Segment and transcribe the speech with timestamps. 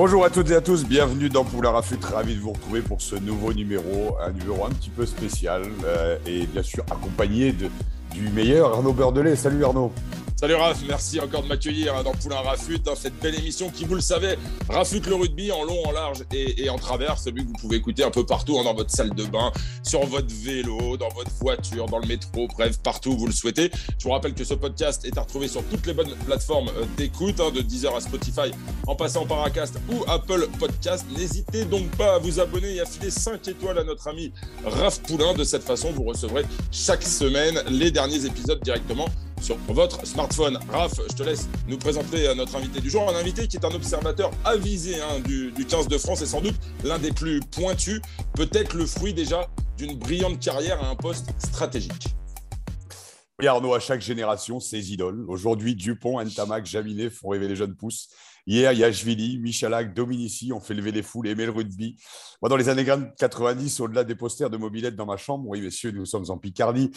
[0.00, 3.02] Bonjour à toutes et à tous, bienvenue dans Poulain Rafut, ravi de vous retrouver pour
[3.02, 7.68] ce nouveau numéro, un numéro un petit peu spécial euh, et bien sûr accompagné de,
[8.14, 9.34] du meilleur Arnaud Beurdelet.
[9.34, 9.90] Salut Arnaud.
[10.40, 13.84] Salut Raph, merci encore de m'accueillir hein, dans Poulain Rafut, dans cette belle émission qui,
[13.84, 14.38] vous le savez,
[14.68, 18.04] rafute le rugby en long, en large et, en travers, celui que vous pouvez écouter
[18.04, 19.50] un peu partout, hein, dans votre salle de bain,
[19.82, 23.72] sur votre vélo, dans votre voiture, dans le métro, bref, partout où vous le souhaitez.
[23.98, 26.84] Je vous rappelle que ce podcast est à retrouver sur toutes les bonnes plateformes euh,
[26.96, 28.52] d'écoute, hein, de Deezer à Spotify,
[28.86, 31.04] en passant par Acast ou Apple Podcast.
[31.18, 34.32] N'hésitez donc pas à vous abonner et à filer 5 étoiles à notre ami
[34.64, 35.34] Raph Poulain.
[35.34, 39.08] De cette façon, vous recevrez chaque semaine les derniers épisodes directement
[39.40, 40.58] sur votre smartphone.
[40.70, 43.74] Raph, je te laisse nous présenter notre invité du jour, un invité qui est un
[43.74, 48.00] observateur avisé hein, du, 15 de France et sans doute l'un des plus pointus,
[48.34, 52.08] peut-être le fruit déjà d'une brillante carrière à un poste stratégique.
[53.40, 55.24] Oui, Arnaud, à chaque génération, ses idoles.
[55.28, 58.08] Aujourd'hui, Dupont, Ntamak, Jaminet font rêver les jeunes pousses.
[58.46, 61.96] Hier, Yachvili, Michalak, Dominici ont fait lever les foules, aimer le rugby.
[62.40, 65.90] Moi, dans les années 90, au-delà des posters de mobilette dans ma chambre, oui, messieurs,
[65.90, 66.90] nous sommes en Picardie.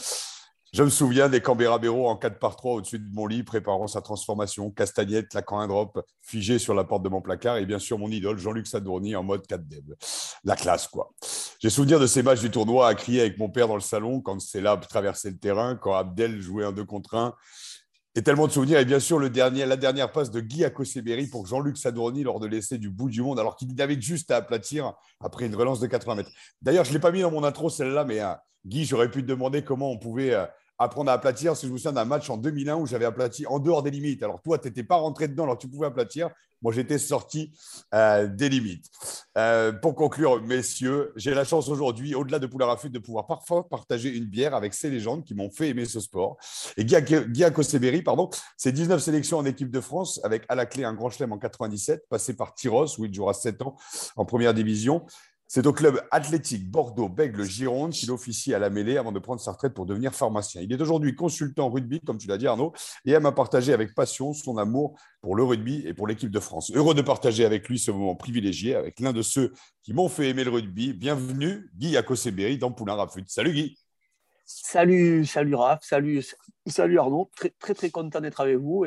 [0.74, 4.00] Je me souviens des Cambérabéro en 4 par 3 au-dessus de mon lit, préparant sa
[4.00, 4.72] transformation.
[4.72, 7.58] Castagnette, claquant un drop, figé sur la porte de mon placard.
[7.58, 9.96] Et bien sûr, mon idole, Jean-Luc Sadourny, en mode 4 dev.
[10.46, 11.12] La classe, quoi.
[11.60, 14.22] J'ai souvenir de ces matchs du tournoi à crier avec mon père dans le salon
[14.22, 17.36] quand là traversait le terrain, quand Abdel jouait un 2 contre 1.
[18.14, 18.78] Et tellement de souvenirs.
[18.80, 22.78] Et bien sûr, la dernière passe de Guy Akoseberi pour Jean-Luc Sadourny lors de l'essai
[22.78, 26.16] du bout du monde, alors qu'il avait juste à aplatir après une relance de 80
[26.16, 26.32] mètres.
[26.62, 28.34] D'ailleurs, je ne l'ai pas mis dans mon intro, celle-là, mais euh,
[28.66, 30.46] Guy, j'aurais pu te demander comment on pouvait euh,
[30.78, 31.56] apprendre à aplatir.
[31.56, 34.24] Si je me souviens d'un match en 2001 où j'avais aplati en dehors des limites.
[34.24, 36.30] Alors toi, tu n'étais pas rentré dedans, alors tu pouvais aplatir.
[36.62, 37.52] Moi, j'étais sorti
[37.94, 38.86] euh, des limites.
[39.38, 43.68] Euh, pour conclure, messieurs, j'ai la chance aujourd'hui, au-delà de Poulain Rafut, de pouvoir parfois
[43.68, 46.38] partager une bière avec ces légendes qui m'ont fait aimer ce sport.
[46.78, 50.84] Et Guy Akoseberi, pardon, c'est 19 sélections en équipe de France, avec à la clé
[50.84, 53.76] un grand chelem en 97, passé par Tyros, où il jouera 7 ans
[54.16, 55.04] en première division.
[55.54, 59.74] C'est au club athlétique Bordeaux-Bègle-Gironde qu'il officie à la mêlée avant de prendre sa retraite
[59.74, 60.62] pour devenir pharmacien.
[60.62, 62.72] Il est aujourd'hui consultant rugby, comme tu l'as dit Arnaud,
[63.04, 66.40] et aime à partager avec passion son amour pour le rugby et pour l'équipe de
[66.40, 66.72] France.
[66.74, 69.52] Heureux de partager avec lui ce moment privilégié avec l'un de ceux
[69.84, 70.94] qui m'ont fait aimer le rugby.
[70.94, 73.26] Bienvenue, Guy Akoseberi dans Poulain Rafut.
[73.28, 73.78] Salut Guy.
[74.46, 76.24] Salut, salut Raph, salut,
[76.66, 77.30] salut Arnaud.
[77.60, 78.86] Très, très, content d'être avec vous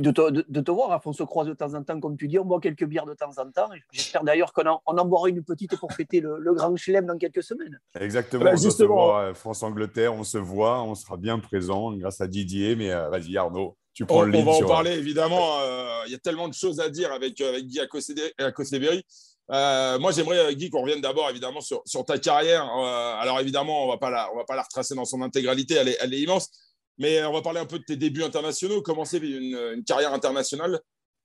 [0.00, 1.00] de te, voir.
[1.04, 3.14] On se croise de temps en temps, comme tu dis, on boit quelques bières de
[3.14, 3.68] temps en temps.
[3.92, 7.16] J'espère d'ailleurs qu'on en, on en boira une petite pour fêter le, grand chelem dans
[7.16, 7.78] quelques semaines.
[7.98, 8.44] Exactement.
[8.44, 9.18] Ben, justement.
[9.18, 12.76] Euh, France-Angleterre, on se voit, on sera bien présent grâce à Didier.
[12.76, 13.76] Mais euh, vas-y, Arnaud.
[13.94, 15.60] Tu prends on, le on va en parler évidemment.
[15.60, 19.04] Euh, il y a tellement de choses à dire avec, avec Guy Akoseberi.
[19.48, 22.64] moi, j'aimerais, Guy, qu'on revienne d'abord évidemment sur, sur ta carrière.
[22.64, 26.20] alors, évidemment, on ne va pas la retracer dans son intégralité, elle est, elle est
[26.20, 26.50] immense.
[26.98, 28.82] Mais on va parler un peu de tes débuts internationaux.
[28.82, 30.80] Commencer une, une carrière internationale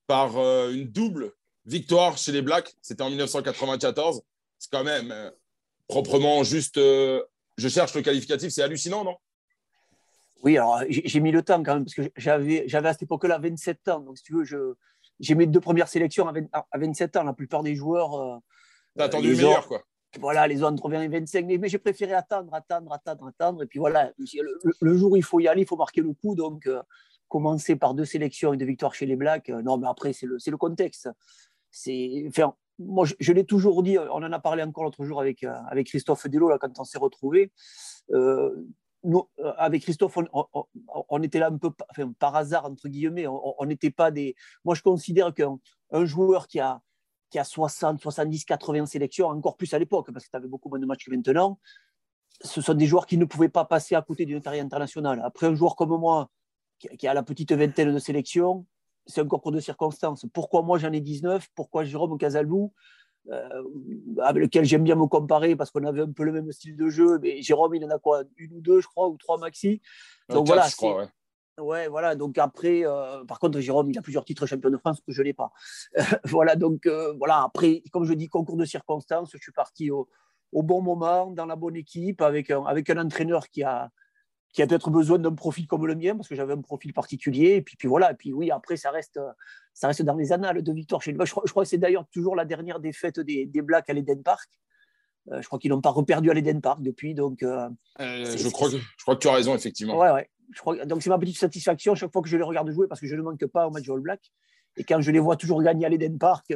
[0.07, 1.34] par euh, une double
[1.66, 2.75] victoire chez les Blacks?
[2.81, 4.22] C'était en 1994.
[4.59, 5.31] C'est quand même euh,
[5.88, 6.78] proprement juste.
[6.78, 7.23] Euh,
[7.57, 9.16] je cherche le qualificatif, c'est hallucinant, non?
[10.44, 13.88] Oui, alors j'ai mis le temps quand même, parce que j'avais, à cette époque-là 27
[13.88, 14.00] ans.
[14.01, 14.75] Donc, si tu veux,
[15.19, 17.23] j'ai mes deux premières sélections à, 27 ans.
[17.23, 18.41] La plupart des joueurs.
[18.97, 19.85] T'as attendu le meilleur, quoi
[20.19, 21.46] voilà, les 20 et 25.
[21.46, 23.63] Mais, j'ai préféré attendre, attendre, attendre, attendre.
[23.63, 24.12] Et puis voilà,
[24.81, 26.35] le, jour où il faut y aller, il faut marquer le coup.
[26.35, 26.81] Donc, euh,
[27.28, 30.25] commencer par deux sélections et deux victoires chez les Blacks, euh, non, mais après, c'est
[30.25, 31.09] le, le, contexte.
[31.72, 35.44] C'est, enfin, moi, je, l'ai toujours dit, on en a parlé encore l'autre jour avec,
[35.44, 37.51] euh, avec Christophe Delo, là, quand on s'est retrouvés.
[39.57, 40.18] avec Christophe,
[41.10, 43.25] on, était là un peu enfin, par hasard, entre guillemets.
[43.27, 44.36] On n'était pas des.
[44.63, 46.81] Moi, je considère qu'un joueur qui a,
[47.33, 50.69] qui a 60, 70, 80 sélections, encore plus à l'époque, parce que tu avais beaucoup
[50.69, 51.59] moins de matchs que maintenant,
[52.41, 55.19] ce sont des joueurs qui ne pouvaient pas passer à côté d'une carrière internationale.
[55.25, 56.30] Après, un joueur comme moi,
[56.77, 58.68] qui a la petite vingtaine de sélections,
[59.07, 60.27] c'est un concours de circonstances.
[60.31, 62.71] Pourquoi moi j'en ai 19 Pourquoi Jérôme Casalbou,
[63.31, 63.63] euh,
[64.21, 66.88] avec lequel j'aime bien me comparer parce qu'on avait un peu le même style de
[66.89, 68.25] jeu, mais Jérôme, il en a quoi?
[68.38, 69.81] Une ou deux, je crois, ou trois maxi.
[70.29, 71.07] Donc voilà, je crois, ouais.
[71.59, 72.15] Ouais, voilà.
[72.15, 75.21] Donc après, euh, par contre, Jérôme, il a plusieurs titres champion de France que je
[75.21, 75.51] n'ai pas.
[76.25, 76.55] voilà.
[76.55, 77.44] Donc euh, voilà.
[77.44, 80.07] Après, comme je dis, concours de circonstances, je suis parti au,
[80.51, 83.91] bon moment, dans la bonne équipe, avec un, avec un entraîneur qui a,
[84.51, 87.55] qui a peut-être besoin d'un profil comme le mien, parce que j'avais un profil particulier.
[87.55, 88.11] Et puis, puis voilà.
[88.11, 89.19] Et puis oui, après, ça reste,
[89.73, 91.19] ça reste dans les annales de victoire chez lui.
[91.23, 93.94] Je, crois, je crois que c'est d'ailleurs toujours la dernière défaite des, des Blacks à
[93.94, 94.50] l'Eden Park.
[95.31, 97.13] Euh, je crois qu'ils n'ont pas reperdu à l'Eden Park depuis.
[97.13, 100.00] Donc, je, crois que, je crois que tu as raison, effectivement.
[100.00, 100.27] Ouais, ouais.
[100.51, 103.01] Je crois, donc, c'est ma petite satisfaction chaque fois que je les regarde jouer parce
[103.01, 104.22] que je ne manque pas au match All Black.
[104.78, 106.54] Et quand je les vois toujours gagner à l'Eden Park,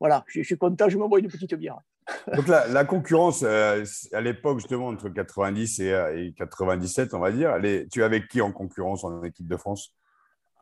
[0.00, 1.78] voilà, je, suis content, je m'envoie une petite bière.
[2.36, 7.56] Donc la, la concurrence à l'époque justement entre 90 et, 97, on va dire,
[7.90, 9.94] tu es avec qui en concurrence en équipe de France?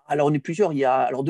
[0.06, 0.72] Alors on est plusieurs.
[0.72, 1.24] Il y a alors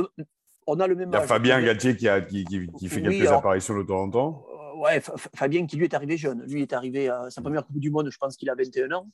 [0.67, 1.11] on a le même.
[1.11, 4.11] Il y a Fabien Gatier qui, a, qui, qui, fait quelques apparitions de temps en
[4.11, 4.47] temps
[4.83, 5.01] ouais,
[5.35, 6.43] Fabien qui lui est arrivé jeune.
[6.47, 9.09] Lui est arrivé à sa première Coupe du Monde, je pense qu'il a 21 ans,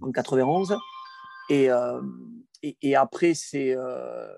[0.00, 0.76] en 91.
[1.50, 2.02] Euh,
[2.62, 4.28] et, et, après, c'est euh,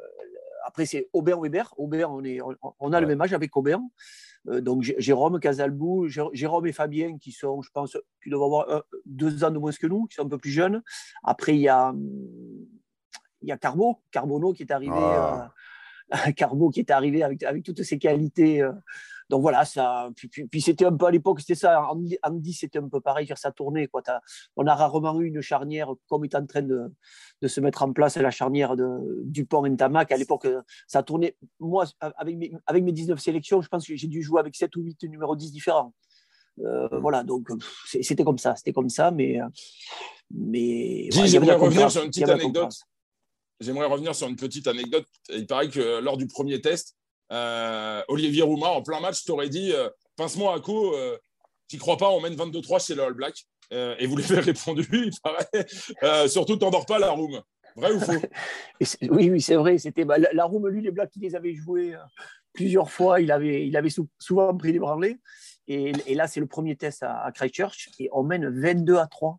[0.64, 1.72] après c'est Aubert Weber.
[1.76, 2.40] Aubert, on, est,
[2.80, 3.80] on, a le même âge avec Aubert.
[4.48, 9.44] Euh, donc Jérôme, Casalbou, Jérôme et Fabien qui sont, je pense, qui doivent avoir deux
[9.44, 10.82] ans de moins que nous, qui sont un peu plus jeunes.
[11.22, 11.94] Après, il y a,
[13.42, 14.92] il y a Carbo, Carbono qui est arrivé.
[14.94, 15.52] Ah.
[16.36, 18.64] Carbo qui est arrivé avec, avec toutes ses qualités
[19.28, 20.08] donc voilà, ça.
[20.50, 21.88] Puis, c'était un peu à l'époque, c'était ça.
[22.22, 23.88] Andy, c'était un peu pareil, sa tournée.
[23.88, 24.02] Quoi.
[24.56, 26.92] on a rarement eu une charnière comme est en train de,
[27.42, 30.12] de se mettre en place la charnière de Dupont-Ntamak.
[30.12, 30.46] À l'époque,
[30.86, 31.36] ça tournait.
[31.58, 34.74] Moi, avec mes, avec mes 19 sélections, je pense que j'ai dû jouer avec 7
[34.76, 35.92] ou 8 numéros 10 différents.
[36.60, 37.48] Euh, voilà, donc
[37.84, 39.38] c'était comme ça, c'était comme ça, mais.
[40.30, 42.72] mais j'aimerais revenir sur une petite anecdote.
[43.58, 45.06] J'aimerais revenir sur une petite anecdote.
[45.30, 46.94] Il paraît que lors du premier test,
[47.32, 51.16] euh, Olivier Rouma, en plein match, t'aurais dit euh, Pince-moi à coup, euh,
[51.78, 53.46] crois pas, on mène 22-3 chez le All Black.
[53.70, 56.28] et vous l'avez répondu, il paraît.
[56.28, 57.40] surtout, t'endors pas la Room.
[57.76, 58.12] Vrai ou faux?
[59.10, 59.78] Oui, oui, c'est vrai.
[59.78, 61.94] C'était bah, la, Room, lui, les Blacks, il les avait joués
[62.52, 63.20] plusieurs fois.
[63.20, 65.18] Il avait, il avait souvent pris les branlés.
[65.68, 67.90] Et, et là, c'est le premier test à, à Christchurch.
[67.98, 69.38] Et on mène 22 à 3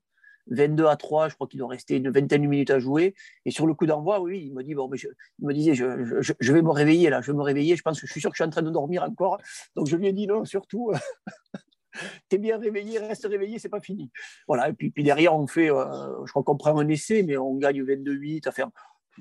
[0.52, 3.16] 22 à 3, je crois qu'il doit rester une vingtaine de minutes à jouer.
[3.46, 6.72] Et sur le coup d'envoi, oui, il me dit, il me disait, je, vais me
[6.72, 7.76] réveiller là, je vais me réveiller.
[7.76, 9.40] Je pense que je suis sûr que je suis en train de dormir encore.
[9.76, 10.92] Donc je lui ai dit non, surtout.
[12.30, 14.12] T'es bien réveillé, reste réveillé, c'est pas fini.
[14.48, 17.38] Voilà, et puis, puis derrière, on fait, euh, je crois qu'on prend un essai, mais
[17.38, 18.48] on gagne 22-8.
[18.48, 18.72] Enfin,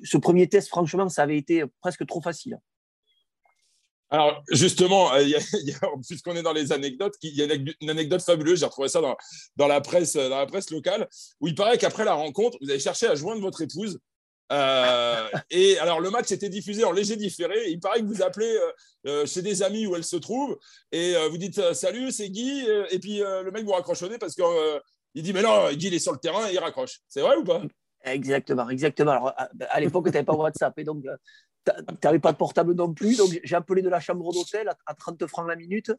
[0.03, 2.59] ce premier test, franchement, ça avait été presque trop facile.
[4.11, 5.25] Alors, justement, euh,
[6.09, 9.67] puisqu'on est dans les anecdotes, il y a une anecdote fabuleuse, j'ai retrouvé ça dans,
[9.67, 11.09] la presse, dans la presse locale,
[11.41, 13.99] où il paraît qu'après la rencontre, vous avez cherché à joindre votre épouse.
[14.53, 17.69] Euh, et alors, le match était diffusé en léger différé.
[17.69, 18.57] Il paraît que vous appelez
[19.07, 20.57] euh, chez des amis où elle se trouve
[20.93, 22.65] et vous dites Salut, c'est Guy.
[22.91, 26.13] Et puis le mec vous raccrochonnez parce qu'il dit Mais non, Guy, il est sur
[26.13, 27.01] le terrain et il raccroche.
[27.09, 27.63] C'est vrai ou pas?
[28.05, 29.11] Exactement, exactement.
[29.11, 29.35] Alors,
[29.69, 30.79] à, l'époque, tu n'avais pas WhatsApp.
[30.79, 31.05] Et donc,
[31.67, 34.95] tu n'avais pas de portable non plus, donc j'ai appelé de la chambre d'hôtel à,
[34.95, 35.93] 30 francs la minute.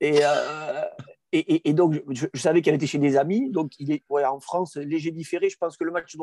[0.00, 0.84] Et, euh,
[1.32, 3.50] et, donc, je, savais qu'elle était chez des amis.
[3.50, 5.50] Donc, il est ouais, en France, léger différé.
[5.50, 6.16] Je pense que le match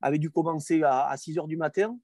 [0.00, 1.98] avait dû commencer à, 6 h du matin.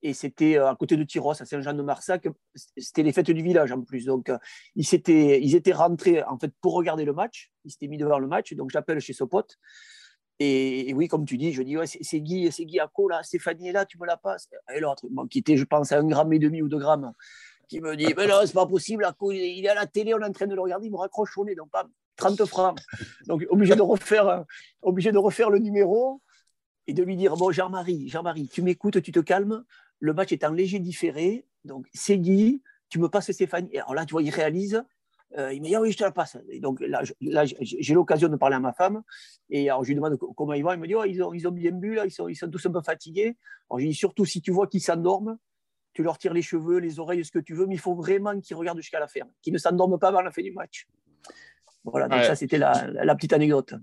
[0.00, 2.28] Et c'était euh, à côté de Tyros, à Saint-Jean-de-Marsac.
[2.76, 4.04] C'était les fêtes du village en plus.
[4.04, 4.38] Donc, euh,
[4.76, 7.50] ils, étaient, ils étaient rentrés en fait, pour regarder le match.
[7.64, 8.54] Ils s'étaient mis devant le match.
[8.54, 9.58] Donc, j'appelle chez ce pote.
[10.40, 13.68] Et, oui, comme tu dis, je dis, ouais, c'est Guy, c'est Guy Acco, là, Stéphanie
[13.68, 14.48] est là, tu me la passes.
[14.72, 17.12] Et l'autre, qui était, je pense, à un gramme et demi ou deux grammes,
[17.68, 20.24] qui me dit, mais non, c'est pas possible, il est à la télé, on est
[20.24, 22.78] en train de le regarder, il me raccroche au nez, donc pas 30 francs.
[23.26, 24.44] Donc, obligé de refaire,
[24.82, 26.22] obligé de refaire le numéro
[26.86, 29.64] et de lui dire, bon, Jean-Marie, Jean-Marie, tu m'écoutes, tu te calmes,
[29.98, 33.68] le match est en léger différé, donc c'est Guy, tu me passes Stéphanie.
[33.72, 34.84] Et alors là, tu vois, il réalise,
[35.36, 36.38] euh, il m'a dit ah oui, je te la passe.
[36.48, 37.02] Et donc là,
[37.60, 39.02] j'ai l'occasion de parler à ma femme.
[39.50, 40.72] Et alors je lui demande comment ils vont.
[40.72, 42.48] Il me dit oh, ils, ont, ils ont bien bu, là, ils, sont, ils sont
[42.48, 43.36] tous un peu fatigués.
[43.68, 45.36] Alors je lui dis surtout si tu vois qu'ils s'endorment,
[45.92, 48.40] tu leur tires les cheveux, les oreilles, ce que tu veux, mais il faut vraiment
[48.40, 50.86] qu'ils regardent jusqu'à la fin, qu'ils ne s'endorment pas avant la fin du match.
[51.84, 53.74] Voilà, donc ça c'était la, la, petite anecdote.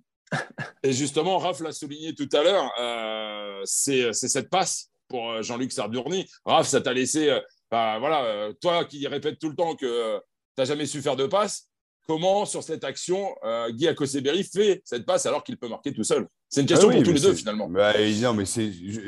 [0.84, 5.72] Et justement, Raph l'a souligné tout à l'heure, euh, c'est cette passe pour euh, Jean-Luc
[5.72, 6.28] Sardurny.
[6.46, 7.36] Raph, ça t'a laissé,
[7.72, 10.22] bah, voilà, toi qui répètes tout le temps que
[10.58, 11.70] n'as jamais su faire de passe.
[12.08, 16.04] Comment, sur cette action, euh, Guy Akoseberi fait cette passe alors qu'il peut marquer tout
[16.04, 16.28] seul?
[16.50, 17.68] C'est une question ah pour tous les deux, finalement.
[17.68, 18.46] Bah, non, mais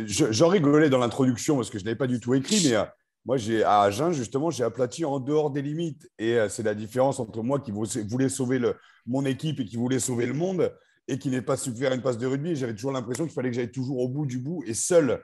[0.07, 2.83] j'en rigolais dans l'introduction parce que je n'avais pas du tout écrit, mais euh,
[3.23, 6.09] moi, j'ai à Agen, justement, j'ai aplati en dehors des limites.
[6.17, 8.75] Et euh, c'est la différence entre moi qui voulais sauver le,
[9.05, 10.73] mon équipe et qui voulait sauver le monde
[11.07, 12.55] et qui n'ai pas su faire une passe de rugby.
[12.55, 15.23] J'avais toujours l'impression qu'il fallait que j'aille toujours au bout du bout et seul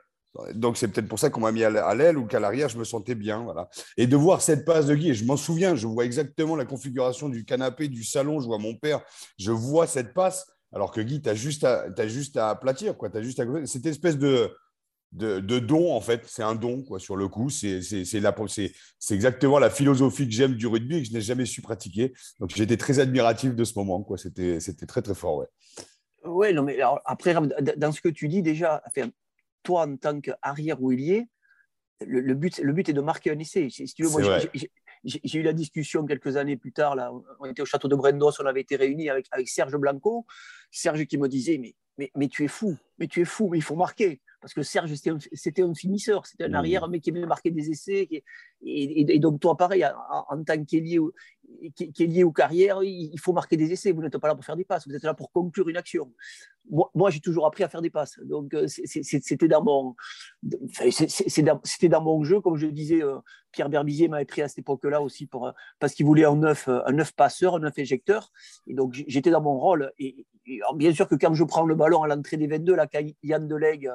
[0.55, 2.83] donc, c'est peut-être pour ça qu'on m'a mis à l'aile ou qu'à l'arrière, je me
[2.83, 3.43] sentais bien.
[3.43, 3.69] Voilà.
[3.97, 6.65] Et de voir cette passe de Guy, et je m'en souviens, je vois exactement la
[6.65, 9.01] configuration du canapé, du salon, je vois mon père,
[9.37, 12.97] je vois cette passe, alors que Guy, tu as juste à, juste à aplatir.
[12.97, 13.09] Quoi.
[13.13, 13.41] As juste.
[13.65, 14.51] Cette espèce de,
[15.11, 17.49] de, don, en fait, c'est un don quoi, sur le coup.
[17.49, 17.81] C'est
[19.11, 22.13] exactement la philosophie que j'aime du rugby et que je n'ai jamais su pratiquer.
[22.39, 24.03] Donc, j'étais très admiratif de ce moment.
[24.17, 25.37] C'était très, très fort.
[25.37, 25.47] Ouais.
[26.25, 27.35] Oui, non, mais après,
[27.77, 28.81] dans ce que tu dis déjà,
[29.63, 31.27] toi en tant qu'arrière ou ailier,
[32.05, 33.70] le, but, le but est de marquer un essai.
[33.70, 34.39] Si tu veux, moi,
[35.03, 36.96] j'ai eu la discussion quelques années plus tard.
[36.96, 40.25] Là, on était au château de Brendos, on avait été réunis avec, avec Serge Blanco.
[40.72, 43.58] Serge qui me disait mais, mais, mais tu es fou, mais tu es fou, mais
[43.58, 46.55] il faut marquer parce que Serge, c'était un, finisseur, c'était un mmh.
[46.55, 48.10] arrière, mais qui aimait marquer des essais.
[48.62, 51.13] et, donc, toi, pareil, en, tant qu'ailier ou,
[51.48, 53.93] ou carrière, il faut marquer des essais.
[53.93, 56.13] Vous n'êtes pas là pour faire des passes, vous êtes là pour conclure une action.
[56.70, 58.20] Moi, j'ai toujours appris à faire des passes.
[58.24, 59.96] Donc, euh, c'était dans, mon,
[61.63, 62.39] c'était dans mon jeu.
[62.39, 63.17] Comme je disais, euh,
[63.51, 66.67] Pierre Berbizier m'avait pris à cette époque-là aussi pour, euh, parce qu'il voulait un neuf,
[66.67, 68.32] un neuf passeur, un neuf éjecteur.
[68.67, 69.91] Et donc, j'étais dans mon rôle.
[70.00, 70.25] Et,
[70.75, 73.48] bien sûr que quand je prends le ballon à l'entrée des 22, là, quand Yann
[73.48, 73.91] Delegue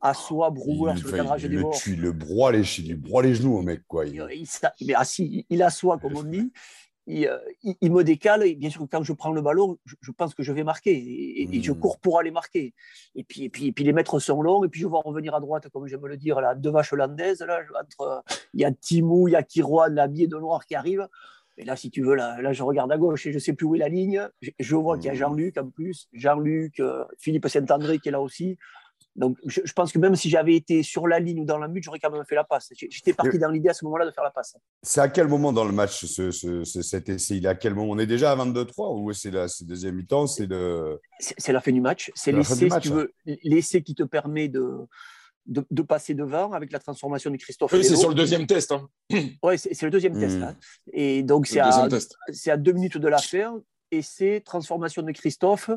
[0.00, 3.82] assoit Brouwer sur le cadrage des le broie les, il broie les genoux au mec.
[3.86, 4.06] Quoi.
[4.06, 4.46] Il, il,
[4.80, 6.52] il, assis, il assoit, comme on dit.
[7.08, 7.38] Euh,
[7.80, 8.44] il, me décale.
[8.44, 10.96] Et bien sûr, quand je prends le ballon, je, pense que je vais marquer.
[11.42, 11.78] Et, je hmm.
[11.78, 12.74] cours pour aller marquer.
[13.14, 14.64] Et puis, et, puis, et puis les mètres sont longs.
[14.64, 17.40] Et puis je vais revenir à droite, comme j'aime le dire, là, deux vaches hollandaises.
[17.42, 21.08] Là, entre, il y a Timou, il y a Kirouan, habillé de noir qui arrive.
[21.58, 23.54] Et là, si tu veux, là, là, je regarde à gauche et je ne sais
[23.54, 24.28] plus où est la ligne.
[24.58, 25.16] Je, vois qu'il y a hmm.
[25.16, 26.08] Jean-Luc en plus.
[26.12, 28.58] Jean-Luc, euh, Philippe Saint-André qui est là aussi.
[29.16, 31.82] Donc, je, pense que même si j'avais été sur la ligne ou dans la but,
[31.82, 32.70] j'aurais quand même fait la passe.
[32.90, 34.56] J'étais parti dans l'idée à ce moment-là de faire la passe.
[34.82, 36.30] C'est à quel moment dans le match ce,
[36.64, 37.38] cet essai?
[37.38, 37.92] Il est à quel moment?
[37.92, 40.26] On est déjà à 22-3 ou c'est la deuxième mi-temps?
[40.26, 41.00] C'est de...
[41.48, 42.12] la fin du match.
[42.14, 44.86] C'est l'essai, si tu veux, l'essai qui te permet de,
[45.46, 47.72] de, passer devant avec la transformation de Christophe.
[47.72, 48.72] Oui, c'est sur le deuxième test.
[48.72, 48.88] Hein.
[49.42, 50.38] Oui, c'est le deuxième test.
[50.38, 50.42] Hmm.
[50.42, 50.56] Hein.
[50.92, 53.60] Et donc, c'est à, à, deux minutes de la fin.
[53.90, 55.70] Essai, transformation de Christophe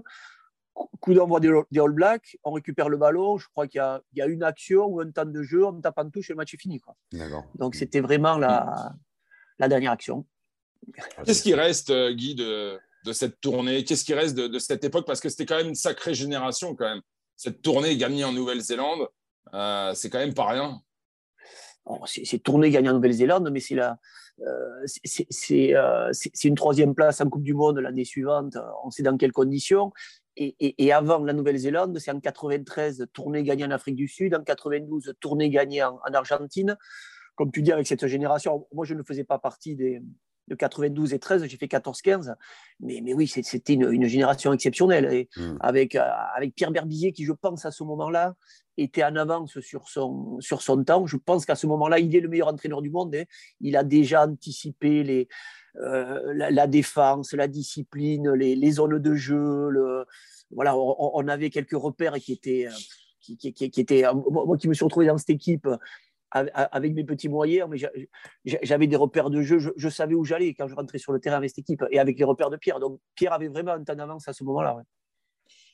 [1.00, 3.38] coup d'envoi des, All Blacks, on récupère le ballon.
[3.38, 3.82] Je crois qu'il
[4.14, 6.38] y, a une action ou un temps de jeu, on tape en touche et le
[6.38, 6.82] match est fini.
[7.56, 8.96] Donc c'était vraiment la,
[9.68, 10.26] dernière action.
[11.26, 12.80] Qu'est-ce qui reste, euh, Guy, de,
[13.12, 13.84] cette tournée?
[13.84, 15.06] Qu'est-ce qui reste de, cette époque?
[15.06, 17.02] Parce que c'était quand même une sacrée génération, quand même.
[17.36, 19.08] Cette tournée gagnée en Nouvelle-Zélande,
[19.54, 20.82] euh, c'est quand même pas rien.
[22.06, 23.98] c'est tournée gagnée en Nouvelle-Zélande, mais c'est la.
[24.42, 24.86] Euh,
[25.44, 28.58] c'est une troisième place en Coupe du Monde l'année suivante.
[28.86, 29.92] On sait dans quelles conditions
[30.36, 35.16] et, avant la Nouvelle-Zélande, c'est en 93, tournée gagnée en Afrique du Sud, en 92,
[35.20, 36.78] tournée gagnée en, Argentine.
[37.36, 40.02] Comme tu dis, avec cette génération, moi je ne faisais pas partie des,
[40.50, 42.36] de 92 et 13, j'ai fait 14-15.
[42.80, 45.14] Mais, mais oui, c'était une, génération exceptionnelle.
[45.14, 46.04] Et avec, euh,
[46.36, 48.36] avec Pierre Berbizier, qui je pense à ce moment-là
[48.78, 51.06] était en avance sur son, sur son temps.
[51.06, 53.14] Je pense qu'à ce moment-là, il est le meilleur entraîneur du monde.
[53.16, 53.24] Hein.
[53.62, 55.28] Il a déjà anticipé les,
[55.82, 59.70] euh, la, défense, la discipline, les, zones de jeu.
[60.52, 62.76] Voilà, on, avait quelques repères qui étaient, euh,
[63.22, 65.68] qui, qui, étaient, euh, moi qui me suis retrouvé dans cette équipe
[66.32, 67.78] avec mes petits moyens, mais
[68.46, 71.38] j'avais des repères de jeu, je, savais où j'allais quand je rentrais sur le terrain
[71.38, 72.80] avec cette équipe et avec les repères de Pierre.
[72.80, 74.78] Donc Pierre avait vraiment un temps d'avance à ce moment-là.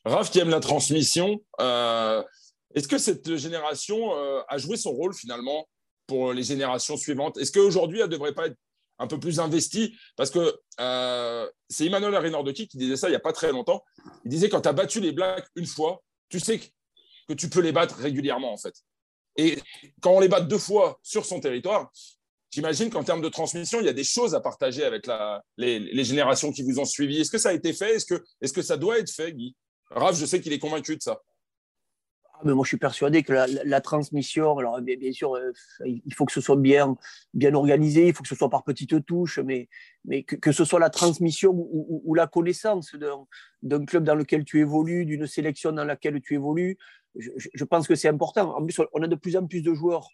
[0.06, 4.12] Raph qui aime la transmission, est-ce que cette génération
[4.48, 5.68] a joué son rôle finalement
[6.08, 7.38] pour les générations suivantes?
[7.38, 8.58] Est-ce qu'aujourd'hui, elle ne devrait pas être
[9.00, 13.18] un peu plus investi, parce que euh, c'est Emmanuel Arénordoki qui disait ça il n'y
[13.18, 13.84] a pas très longtemps.
[14.24, 16.60] Il disait quand tu as battu les Blacks une fois, tu sais
[17.28, 18.75] que, tu peux les battre régulièrement, en fait.
[19.38, 19.58] Et
[20.02, 21.92] quand on les bat deux fois sur son territoire,
[22.52, 25.08] j'imagine qu'en termes de transmission, il y a des choses à partager avec
[25.58, 27.20] les, générations qui vous ont suivi.
[27.20, 27.96] Est-ce que ça a été fait?
[27.96, 29.56] Est-ce que, est que ça doit être fait, Guy?
[29.90, 31.20] Raph, je sais qu'il est convaincu de ça.
[32.38, 33.32] Ah, mais moi, je suis persuadé que
[33.63, 35.51] la, transmission, alors bien, sûr, euh,
[35.86, 36.98] il faut que ce soit bien,
[37.34, 39.70] bien organisé, il faut que ce soit par petites touches, mais,
[40.04, 42.94] mais que, ce soit la transmission ou, la connaissance
[43.63, 46.77] d'un club dans lequel tu évolues, d'une sélection dans laquelle tu évolues,
[47.15, 48.54] je, pense que c'est important.
[48.58, 50.10] En plus, on a de plus en plus de joueurs.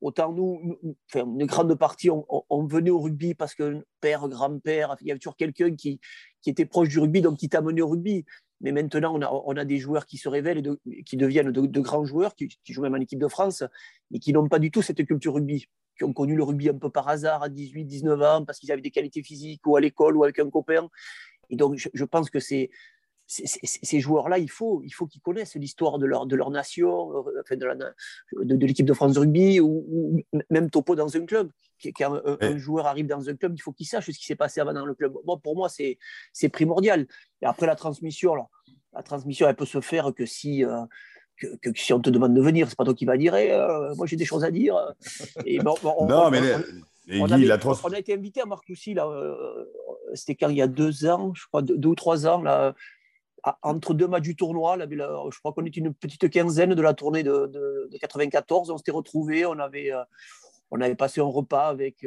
[0.00, 0.78] Autant nous,
[1.12, 5.18] enfin, une grande partie, on, venait au rugby parce que père, grand-père, il y avait
[5.18, 6.00] toujours quelqu'un qui,
[6.40, 8.24] qui était proche du rugby, donc qui t'a mené au rugby.
[8.60, 12.34] Mais maintenant, on a, des joueurs qui se révèlent et qui deviennent de, grands joueurs,
[12.34, 13.62] qui, jouent même en équipe de France,
[14.12, 16.74] et qui n'ont pas du tout cette culture rugby, qui ont connu le rugby un
[16.74, 19.80] peu par hasard à 18, 19 ans, parce qu'ils avaient des qualités physiques, ou à
[19.80, 20.88] l'école, ou avec un copain.
[21.50, 22.70] Et donc, je, pense que ces
[24.00, 28.92] joueurs-là, il faut, il faut qu'ils connaissent l'histoire de leur, nation, euh, de, l'équipe de
[28.92, 31.50] France rugby, ou, même Topo dans un club.
[31.96, 34.60] Quand un, joueur arrive dans un club, il faut qu'il sache ce qui s'est passé
[34.60, 35.14] avant dans le club.
[35.24, 37.06] Bon, pour moi, c'est primordial.
[37.42, 38.34] Et après, la transmission,
[38.92, 40.84] la transmission, elle peut se faire que si, euh,
[41.36, 42.68] que, si on te demande de venir.
[42.68, 44.76] C'est pas toi qui vas dire, eh, euh, moi j'ai des choses à dire.
[45.44, 46.40] Et bon, non, mais
[47.20, 49.08] on, a été invité à Marcoussis, là,
[50.14, 52.74] c'était quand il y a deux ans, je crois, deux, ou trois ans, là,
[53.62, 56.92] entre deux matchs du tournoi, là, je crois qu'on était une petite quinzaine de la
[56.92, 58.70] tournée de, de, 94.
[58.70, 59.92] On s'était retrouvés, on avait,
[60.70, 62.06] on avait passé un repas avec,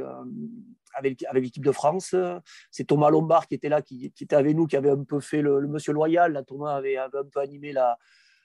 [0.93, 2.15] avec, avec l'équipe de France.
[2.69, 5.41] C'est Thomas Lombard qui était là, qui, était avec nous, qui avait un peu fait
[5.41, 6.33] le, monsieur loyal.
[6.33, 7.97] Là, Thomas avait, un peu animé la,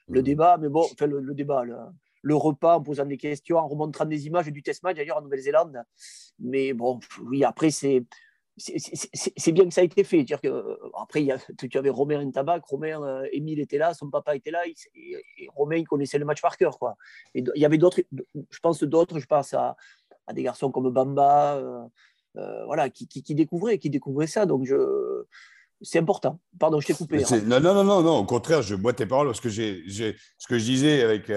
[0.07, 0.23] le mmh.
[0.23, 4.27] débat, mais bon, enfin, le, débat, le, repas en posant des questions, en remontrant des
[4.27, 5.83] images du test match d'ailleurs en Nouvelle-Zélande.
[6.39, 8.03] Mais bon, oui, après, c'est
[8.59, 10.23] c'est bien que ça a été fait.
[10.23, 13.59] Dire que, euh, après, il y a, tu avais Romain et Tabac, Romain, euh, Émile
[13.59, 16.79] était là, son papa était là, et, Romain, il connaissait le match par cœur.
[16.79, 16.95] Quoi.
[17.35, 19.75] Et il y avait d'autres, je pense d'autres, je pense à,
[20.27, 24.45] à, des garçons comme Bamba, euh, voilà, qui, découvraient, qui découvraient ça.
[24.45, 25.23] Donc, je,
[25.81, 26.39] c'est important.
[26.59, 27.23] Pardon, je t'ai coupé.
[27.23, 27.41] Hein.
[27.45, 30.57] Non, non, non, non, au contraire, je bois tes paroles parce que j'ai, ce que
[30.57, 31.29] je disais avec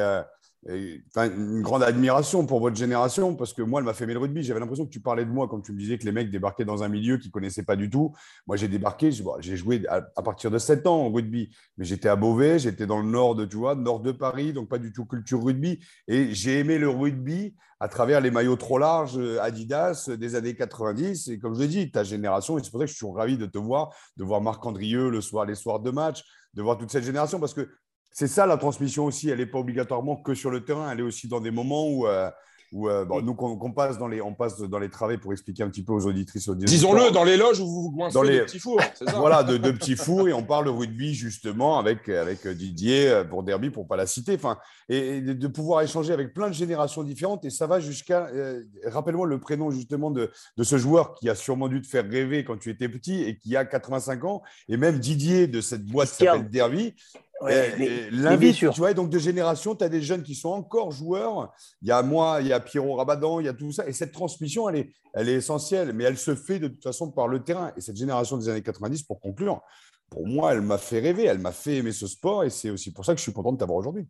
[0.69, 4.43] une grande admiration pour votre génération parce que moi, elle m'a fait aimer le rugby.
[4.43, 6.67] J'avais l'impression que tu parlais de moi quand tu me disais que les mecs débarquaient
[6.67, 8.14] dans un milieu qu'ils ne connaissaient pas du tout.
[8.47, 12.17] Moi, j'ai débarqué, j'ai joué à, partir de 7 ans au rugby, mais j'étais à
[12.17, 15.07] Beauvais, j'étais dans le nord de, tu vois, nord de Paris, donc pas du tout
[15.07, 15.81] culture rugby.
[16.09, 20.55] Et j'ai aimé le rugby à travers les maillots trop larges euh, Adidas des années
[20.55, 21.29] 90.
[21.29, 23.38] Et comme je l'ai dit, ta génération, et c'est pour ça que je suis ravi
[23.38, 26.76] de te voir, de voir Marc Andrieux le soir, les soirs de match, de voir
[26.76, 27.71] toute cette génération, parce que
[28.12, 29.31] c'est ça la transmission aussi.
[29.31, 30.90] Elle n'est pas obligatoirement que sur le terrain.
[30.90, 32.29] Elle est aussi dans des moments où, euh,
[32.73, 35.71] où euh, nous, on, passe dans les, on passe dans les travaux pour expliquer un
[35.71, 36.49] petit peu aux auditrices.
[36.49, 38.38] Aux Disons-le, dans les loges où vous vous coincez les...
[38.40, 38.81] de petits fours.
[39.17, 40.29] voilà, de, de, petits fours.
[40.29, 43.97] Et on parle de rugby justement avec, avec Didier euh, pour Derby, pour ne pas
[43.97, 44.35] la citer.
[44.35, 47.45] Enfin, et, de, pouvoir échanger avec plein de générations différentes.
[47.45, 48.29] Et ça va jusqu'à.
[48.87, 52.45] Rappelle-moi le prénom justement de, de ce joueur qui a sûrement dû te faire rêver
[52.45, 54.43] quand tu étais petit et qui a 85 ans.
[54.69, 56.95] Et même Didier de cette boîte qui s'appelle Derby
[57.40, 58.11] Ouais,
[58.52, 61.52] tu vois, donc de génération, tu as des jeunes qui sont encore joueurs.
[61.80, 63.88] Il y a moi, il y a Pierrot Rabadan, il y a tout ça.
[63.88, 67.11] Et cette transmission, elle est, elle est essentielle, mais elle se fait de toute façon
[67.11, 67.73] par le terrain.
[67.78, 69.62] Et cette génération des années 90, pour conclure,
[70.11, 72.44] pour moi, elle m'a fait rêver, elle m'a fait aimer ce sport.
[72.44, 74.06] Et c'est aussi pour ça que je suis content de t'avoir aujourd'hui.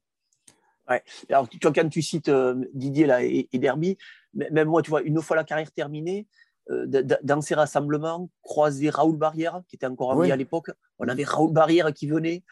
[0.89, 1.03] Ouais.
[1.29, 3.97] Alors, tu vois, quand tu cites euh, Didier là, et, Derby,
[4.35, 6.27] même moi, tu vois, une fois la carrière terminée,
[6.71, 6.87] euh,
[7.23, 10.71] dans ces rassemblements, croiser Raoul Barrière, qui était encore en vie à l'époque.
[10.99, 12.43] On avait Raoul Barrière qui venait.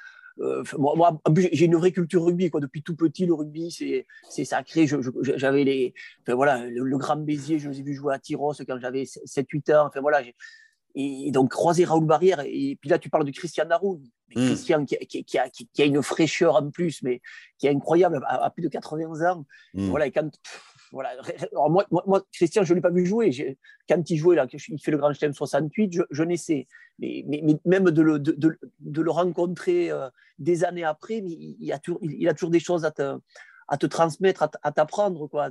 [0.41, 1.21] Euh, moi,
[1.53, 2.51] j'ai une vraie culture rugby.
[2.51, 2.61] Quoi.
[2.61, 4.87] Depuis tout petit, le rugby, c'est sacré.
[5.23, 5.95] J'avais les,
[6.27, 9.87] voilà, le, Grand Bézier, je les ai vus jouer à Tyros quand j'avais 7-8 ans.
[9.87, 10.23] Enfin, voilà,
[10.95, 12.41] et donc, croiser Raoul Barrière.
[12.45, 14.03] Et puis là, tu parles de Christian Darou.
[14.35, 14.47] Hmm.
[14.47, 17.23] Christian qui, qui, a, qui, a, une fraîcheur en plus, mais
[17.57, 19.47] qui est incroyable, à, plus de 80 ans.
[19.75, 19.89] Hmm.
[19.89, 20.29] Voilà, et quand,
[20.93, 21.11] voilà.
[21.69, 23.57] moi, moi, Christian, je ne l'ai pas vu jouer.
[23.89, 26.67] Quand il jouait, là, il fait le Grand Chelem 68, je, je naissais.
[26.99, 31.79] Mais, mais, même de le, de, de, le rencontrer euh, des années après, il, a
[31.79, 33.19] toujours, il, a toujours des choses à te,
[33.69, 35.51] à te transmettre, à t'apprendre, quoi,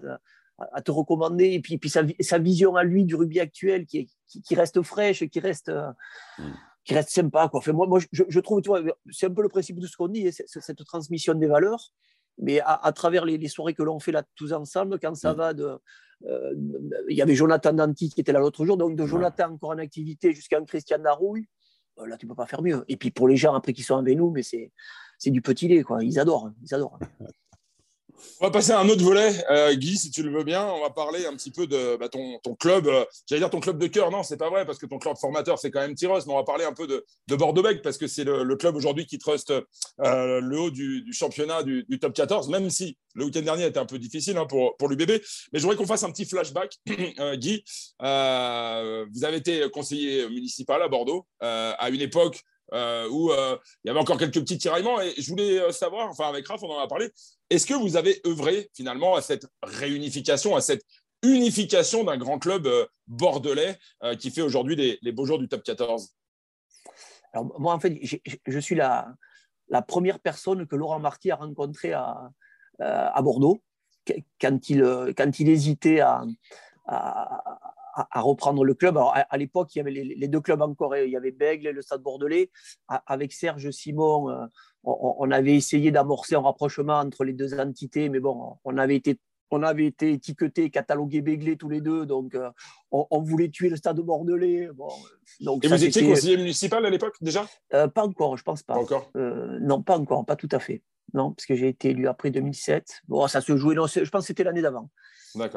[0.58, 1.52] à, te recommander.
[1.52, 5.24] Et puis, puis sa, sa, vision à lui du rugby actuel qui, qui, reste fraîche,
[5.26, 5.70] qui reste.
[5.70, 5.92] Euh,
[6.40, 6.54] mm.
[6.84, 7.48] qui reste sympa.
[7.50, 7.60] Quoi.
[7.60, 8.62] Enfin, moi, moi je, je trouve,
[9.12, 11.92] c'est un peu le principe de ce qu'on dit, hein, cette transmission des valeurs
[12.40, 15.38] mais à, travers les, soirées que l'on fait là tous ensemble, quand ça mm.
[15.38, 15.80] va de.
[16.26, 16.54] Euh,
[17.10, 19.78] il y avait Jonathan Danti qui était là l'autre jour, donc de Jonathan encore en
[19.78, 21.48] activité jusqu'à un Christian Darouille,
[22.00, 22.84] euh, là tu peux pas faire mieux.
[22.88, 24.72] Et puis pour les gens après qui sont avec nous, mais c'est
[25.28, 26.04] du petit lait, quoi.
[26.04, 27.00] Ils adorent, ils adorent.
[28.40, 30.66] On va passer à un autre volet, euh, Guy, si tu le veux bien.
[30.66, 32.88] On va parler un petit peu de bah, ton, club.
[32.88, 34.12] Euh, j'allais dire ton club de cœur.
[34.12, 36.20] Non, c'est pas vrai parce que ton club formateur, c'est quand même Tyros.
[36.26, 39.06] Mais on va parler un peu de, de Bordeaux-Bègles parce que c'est le, club aujourd'hui
[39.06, 43.66] qui truste euh, le haut du, championnat du, top 14, même si le week-end dernier
[43.66, 45.22] était un peu difficile hein, pour, pour l'UBB.
[45.54, 46.76] Mais j'aimerais qu'on fasse un petit flashback.
[47.36, 47.64] Guy,
[48.00, 52.42] vous avez été conseiller municipal à Bordeaux à une époque
[52.74, 55.00] euh, où euh, il y avait encore quelques petits tiraillements.
[55.02, 57.10] Et je voulais euh, savoir, enfin avec Raph, on en a parlé,
[57.50, 60.84] est-ce que vous avez œuvré finalement à cette réunification, à cette
[61.24, 62.70] unification d'un grand club
[63.08, 63.80] bordelais
[64.20, 66.14] qui fait aujourd'hui les, beaux jours du top 14
[67.34, 68.00] Alors moi, en fait,
[68.46, 69.16] je suis la,
[69.88, 72.32] première personne que Laurent Marty a rencontrée à,
[73.24, 73.64] Bordeaux
[74.40, 76.24] quand il, quand il hésitait à,
[78.14, 78.98] reprendre le club.
[78.98, 80.96] Alors, à, l'époque, il y avait les, deux clubs encore.
[80.96, 82.52] Il y avait Bègle et le Stade Bordelais.
[82.88, 84.46] avec Serge Simon, euh,
[84.84, 89.20] on, avait essayé d'amorcer un rapprochement entre les deux entités, mais bon, on avait été
[89.50, 92.50] on avait été étiquetés, catalogués, béglés tous les deux, donc euh,
[92.92, 94.68] on, voulait tuer le stade bordelais.
[94.76, 94.90] Bon,
[95.40, 97.46] donc Et vous étiez conseiller municipal à l'époque déjà?
[97.74, 98.74] euh, Pas encore, je pense pas.
[98.74, 100.84] Pas encore Non, pas encore, pas tout à fait.
[101.14, 103.04] Non, parce que j'ai été élu après 2007.
[103.08, 104.90] Bon, ça se jouait, non, je pense que c'était l'année d'avant.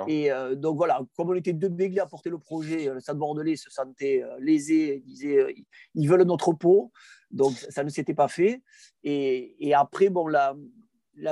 [0.09, 3.01] Et euh, donc voilà, comme on était deux béglés à porter le projet, euh, le
[3.01, 5.55] Stade Bordelais se sentait euh, lésé, disait
[5.95, 6.93] ils veulent notre peau,
[7.31, 8.63] donc ça ne s'était pas fait.
[9.03, 10.55] Et, après, bon, la,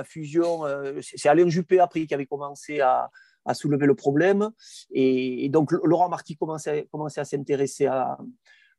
[0.04, 0.62] fusion,
[1.00, 3.10] c'est Alain Juppé après qui avait commencé à,
[3.54, 4.50] soulever le problème.
[4.90, 8.18] Et, donc Laurent Marty commençait, à s'intéresser à,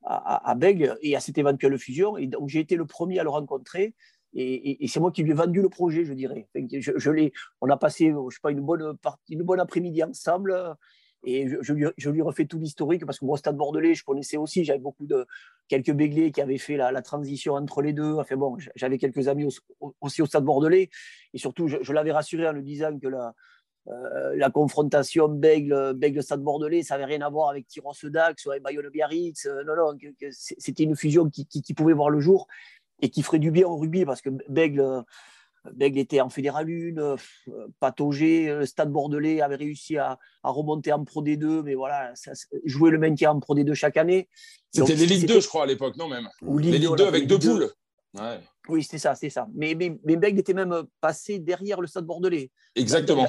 [0.03, 0.55] à,
[1.01, 2.17] et à cette éventuelle fusion.
[2.17, 3.95] Et donc j'ai été le premier à le rencontrer.
[4.33, 6.47] Et, c'est moi qui lui ai vendu le projet, je dirais.
[6.55, 7.29] je, je
[7.61, 10.75] on a passé, je sais pas, une bonne, partie, une bonne après-midi ensemble.
[11.23, 11.73] Et je,
[12.09, 15.27] lui, refais tout l'historique parce que moi, Stade Bordelais, je connaissais aussi, j'avais beaucoup de
[15.67, 18.13] quelques béglés qui avaient fait la, transition entre les deux.
[18.13, 19.47] Enfin bon, j'avais quelques amis
[19.99, 20.89] aussi au Stade Bordelais.
[21.33, 23.33] Et surtout, je, l'avais rassuré en lui disant que la,
[23.89, 29.45] euh, confrontation Bègle-Stade Bordelais, ça n'avait rien à voir avec Tyros Dax ou avec Bayonne-Biarritz.
[29.45, 29.97] Euh, non, non,
[30.31, 32.47] c'était une fusion qui, pouvait voir le jour
[33.01, 35.03] et qui ferait du bien au rugby parce que Bègle
[35.73, 37.17] Bègle était en Fédéral 1, euh,
[37.79, 42.31] pataugé, le Stade Bordelais avait réussi à, remonter en Pro D2, mais voilà, ça,
[42.65, 44.29] jouer le maintien en Pro D2 chaque année.
[44.71, 46.29] C'était l'élite 2, je crois, à l'époque, non même?
[46.41, 47.69] L'élite 2 avec deux poules.
[48.67, 49.47] Oui, c'était ça, c'est ça.
[49.53, 52.51] Mais, mais, Bègle était même passé derrière le Stade Bordelais.
[52.75, 53.27] Exactement.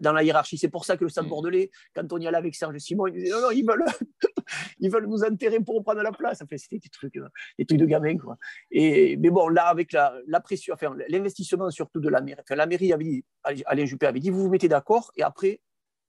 [0.00, 0.58] Dans, la hiérarchie.
[0.58, 1.28] C'est pour ça que le Stade mm.
[1.28, 3.84] Bordelais, quand on y allait avec Serge Simon, il disait non, non, ils veulent,
[4.80, 6.42] ils veulent nous enterrer pour reprendre la place.
[6.42, 8.18] Enfin, c'était des trucs, euh, des trucs de gamin.
[8.18, 8.36] Quoi.
[8.70, 12.56] Et, mais bon, là, avec la, la pression, enfin, l'investissement surtout de la mairie, enfin,
[12.56, 13.24] la mairie avait dit,
[13.66, 15.60] Alain Juppé avait dit, vous vous mettez d'accord et après,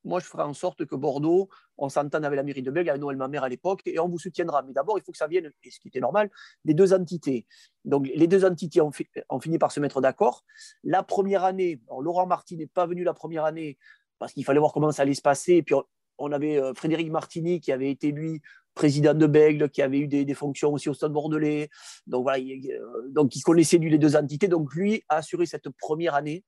[0.03, 3.01] moi, je ferai en sorte que Bordeaux, on s'entende avec la mairie de Bègle, avec
[3.01, 4.63] Noël Mamère à l'époque, et on vous soutiendra.
[4.63, 6.29] Mais d'abord, il faut que ça vienne, et ce qui était normal,
[6.65, 7.45] des deux entités.
[7.85, 10.43] Donc, les deux entités ont, fini par se mettre d'accord.
[10.83, 13.77] La première année, Laurent Marty n'est pas venu la première année
[14.19, 15.53] parce qu'il fallait voir comment ça allait se passer.
[15.53, 15.75] Et puis,
[16.17, 18.41] on, avait euh, Frédéric Martini qui avait été, lui,
[18.75, 21.69] président de Bègle, qui avait eu des, fonctions aussi au Stade Bordelais.
[22.07, 24.47] Donc, voilà, il, euh, donc, il connaissait, lui, les deux entités.
[24.47, 26.43] Donc, lui a assuré cette première année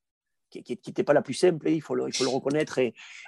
[0.62, 2.80] qui n'était pas la plus simple, il faut le, il faut le reconnaître.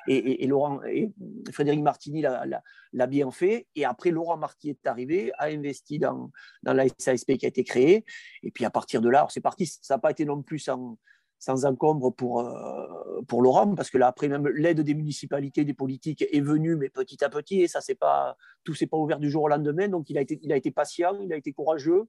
[0.07, 1.11] Et, Laurent, et
[1.51, 3.67] Frédéric Martini l'a bien fait.
[3.75, 6.31] Et après, Laurent Marty est arrivé, a investi dans,
[6.63, 8.05] dans la SASP qui a été créée.
[8.43, 9.65] Et puis à partir de là, c'est parti.
[9.65, 10.97] Ça n'a pas été non plus sans,
[11.45, 15.75] sans encombre pour, euh, pour Laurent, parce que là, après, même l'aide des municipalités, des
[15.75, 19.19] politiques est venue, mais petit à petit, et ça, c'est pas, tout s'est pas ouvert
[19.19, 19.87] du jour au lendemain.
[19.87, 22.05] Donc, il a été, il a été patient, il a été courageux.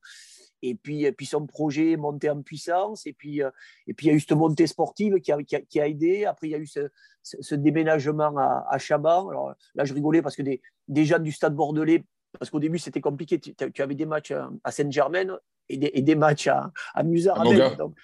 [0.62, 3.06] Et puis, et puis son projet est monté en puissance.
[3.06, 3.50] Et puis, euh,
[3.86, 6.24] et puis il y a eu cette montée sportive qui a, qui a, aidé.
[6.24, 6.88] Après, il y a eu ce,
[7.22, 9.28] ce, déménagement à, à, Chaban.
[9.28, 12.04] Alors là, je rigolais parce que des, des gens du stade bordelais,
[12.38, 13.38] parce qu'au début, c'était compliqué.
[13.38, 14.32] Tu, avais des matchs
[14.64, 17.44] à Saint-Germain et des, et des, matchs à, à Musard.
[17.76, 17.94] donc,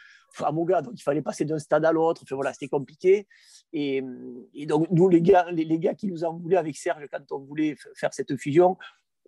[0.40, 2.22] à Moga, donc il fallait passer d'un stade à l'autre.
[2.24, 3.26] Enfin, voilà, c'était compliqué.
[3.72, 4.02] Et,
[4.66, 7.76] donc, nous, les gars, les, gars qui nous en voulaient avec Serge, quand on voulait
[7.94, 8.76] faire cette fusion,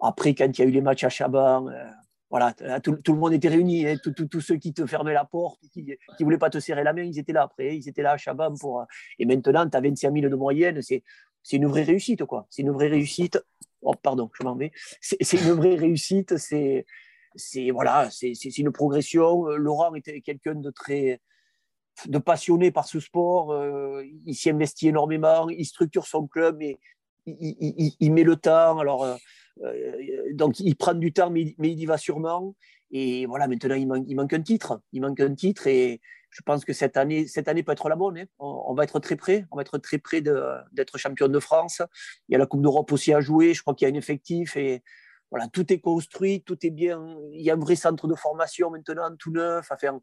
[0.00, 1.84] après, quand il y a eu les matchs à Chaban, euh,
[2.30, 5.84] voilà, tout, le monde était réuni, hein, tous ceux qui te fermaient la porte, qui
[5.84, 8.16] ne voulaient pas te serrer la main, ils étaient là après, ils étaient là à
[8.16, 8.80] Chabam pour.
[8.80, 8.84] Euh,
[9.18, 11.02] et maintenant, tu as 25 000 de moyenne, c'est
[11.52, 12.46] une vraie réussite, quoi.
[12.50, 13.38] C'est une vraie réussite.
[13.82, 14.72] Oh, pardon, je m'en vais.
[15.00, 16.86] C'est une vraie réussite, c'est
[17.72, 19.48] voilà, c'est une progression.
[19.48, 21.20] Euh, Laurent était quelqu'un de très
[22.06, 23.52] de passionné par ce sport.
[23.52, 26.78] Euh, il s'y investit énormément, il structure son club et
[27.26, 28.78] il, met le temps.
[28.78, 29.96] Alors, euh,
[30.32, 32.54] donc, il prend du temps, mais, il y va sûrement.
[32.90, 34.80] Et voilà, maintenant, il manque, un titre.
[34.92, 37.96] Il manque un titre et je pense que cette année, cette année peut être la
[37.96, 38.18] bonne.
[38.18, 38.26] Hein.
[38.38, 39.46] On, va être très près.
[39.52, 41.80] On va être très près d'être champion de France.
[42.28, 43.54] Il y a la Coupe d'Europe aussi à jouer.
[43.54, 44.56] Je crois qu'il y a un effectif
[45.30, 47.16] voilà, tout est construit, tout est bien.
[47.32, 49.66] Il y a un vrai centre de formation maintenant, tout neuf.
[49.70, 49.98] Enfin,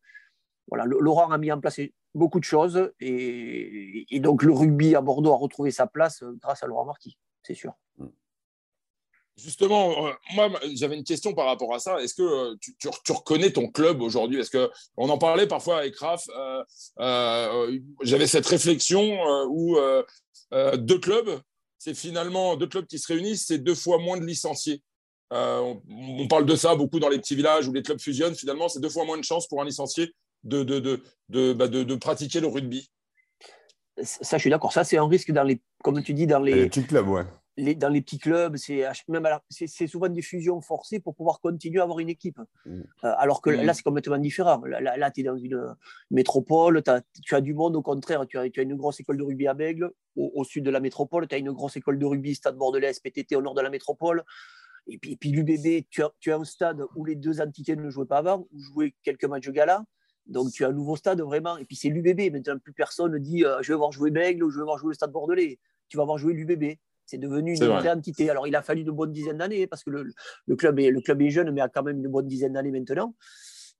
[0.68, 1.80] voilà, Laurent a mis en place
[2.14, 6.68] beaucoup de choses et, donc le rugby à Bordeaux a retrouvé sa place grâce à
[6.68, 7.74] Laurent Marty, c'est sûr.
[7.98, 8.08] Mm.
[9.38, 12.02] Justement, euh, moi, j'avais une question par rapport à ça.
[12.02, 14.40] Est-ce que euh, tu, reconnais ton club aujourd'hui?
[14.40, 16.28] Est-ce que on en parlait parfois avec Raph
[17.00, 19.18] euh, J'avais cette réflexion
[19.50, 19.78] où
[20.78, 21.40] deux clubs,
[21.80, 24.84] c'est finalement deux clubs qui se réunissent, c'est deux fois moins de licenciés.
[25.32, 28.36] On, parle de ça beaucoup dans les petits villages où les clubs fusionnent.
[28.36, 30.14] Finalement, c'est deux fois moins de chances pour un licencié
[30.44, 32.90] de, de, de, de, bah, de pratiquer le rugby.
[34.02, 34.74] Ça, je suis d'accord.
[34.74, 37.26] Ça, c'est un risque dans les, comme tu dis, dans les, les petits clubs, ouais
[37.58, 41.84] dans les petits clubs, c'est même c'est souvent des fusions forcées pour pouvoir continuer à
[41.84, 42.40] avoir une équipe.
[42.66, 42.82] Mm.
[43.04, 43.64] Euh, alors que mm.
[43.64, 44.62] là, c'est complètement différent.
[44.66, 45.76] Là, tu es dans une
[46.10, 46.82] métropole,
[47.24, 49.48] tu as du monde, au contraire, tu as, tu as une grosse école de rugby
[49.48, 52.56] à Bègle, au, sud de la métropole, tu as une grosse école de rugby, Stade
[52.56, 54.24] Bordelais, PTT, au nord de la métropole.
[54.88, 57.90] Et puis, puis l'UBB, tu as, tu as un stade où les deux entités ne
[57.90, 59.84] jouaient pas avant, où jouaient quelques matchs de gala.
[60.28, 61.58] Donc tu as un nouveau stade vraiment.
[61.58, 62.32] Et puis c'est l'UBB.
[62.32, 64.90] Maintenant, plus personne dit euh, je vais voir jouer Bègle ou je vais voir jouer
[64.90, 65.60] le Stade Bordelais.
[65.90, 66.78] Tu vas voir jouer l'UBB.
[67.06, 68.30] C'est devenu une vraie entité.
[68.30, 71.22] Alors, il a fallu une bonne dizaine d'années parce que le, club est, le club
[71.22, 73.16] est jeune, mais a quand même une bonne dizaine d'années maintenant.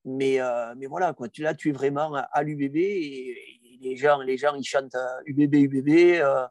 [0.04, 1.30] Mais, euh, mais voilà, quoi.
[1.30, 3.38] Tu, là, tu es vraiment à, l'UBB et,
[3.80, 6.20] les, gens, les gens, ils chantent UBB, UBB.
[6.20, 6.46] Euh,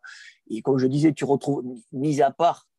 [0.49, 2.70] et comme je disais, tu retrouves, mis à part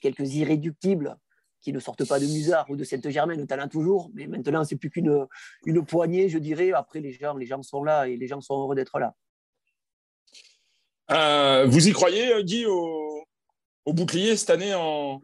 [0.00, 1.16] quelques irréductibles
[1.62, 4.90] qui ne sortent pas de Musard ou de Sainte-Germaine, talent toujours, mais maintenant, c'est plus
[4.90, 5.26] qu'une
[5.66, 6.72] une poignée, je dirais.
[6.72, 9.14] Après, les gens, les gens sont là et les gens sont heureux d'être là.
[11.10, 13.24] Euh, vous y croyez, Guy, au,
[13.84, 15.20] au bouclier cette année en,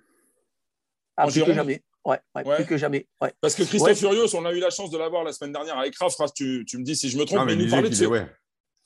[1.16, 1.82] ah, plus que jamais.
[2.04, 2.20] Ouais,
[2.56, 3.08] plus que jamais.
[3.40, 5.96] Parce que Christophe Furios, on a eu la chance de l'avoir la semaine dernière avec
[5.98, 6.14] Raph.
[6.34, 7.94] tu, tu, me dis si je me trompe, mais, il nous parlait de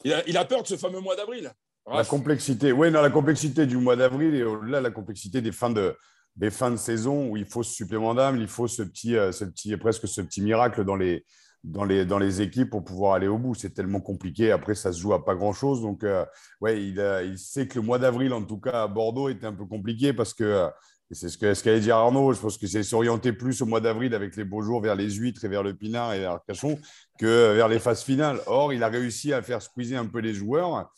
[0.04, 1.52] il, a, il, a, peur de ce fameux mois d'avril.
[1.92, 5.96] La complexité, oui, la complexité du mois d'avril et au-delà, la complexité des fins de,
[6.36, 9.32] des fins de saison où il faut ce supplément d'âme, il faut ce petit, euh,
[9.32, 11.24] ce petit, presque ce petit miracle dans les,
[11.64, 13.54] dans les, dans les équipes pour pouvoir aller au bout.
[13.54, 14.52] C'est tellement compliqué.
[14.52, 15.82] Après, ça se joue à pas grand-chose.
[15.82, 16.24] Donc, euh,
[16.60, 19.52] ouais, il, il, sait que le mois d'avril, en tout cas à Bordeaux, était un
[19.52, 20.68] peu compliqué parce que, euh,
[21.12, 24.14] c'est ce qu'allait ce dire Arnaud, je pense que c'est s'orienter plus au mois d'avril
[24.14, 26.78] avec les beaux jours vers les huîtres et vers le pinard et vers Cachon
[27.18, 28.38] que vers les phases finales.
[28.46, 30.88] Or, il a réussi à faire squeezer un peu les joueurs.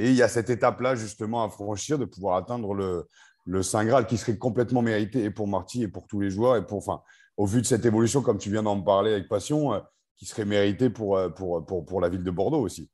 [0.00, 4.06] Et il y a cette étape-là, justement, à franchir, de pouvoir atteindre le, Saint Graal
[4.06, 6.56] qui serait complètement mérité et pour Marty et pour tous les joueurs.
[6.56, 7.02] Et pour, enfin,
[7.36, 9.80] au vu de cette évolution, comme tu viens d'en parler avec passion, euh,
[10.16, 12.88] qui serait mérité pour, euh, pour, pour, pour, la ville de Bordeaux aussi.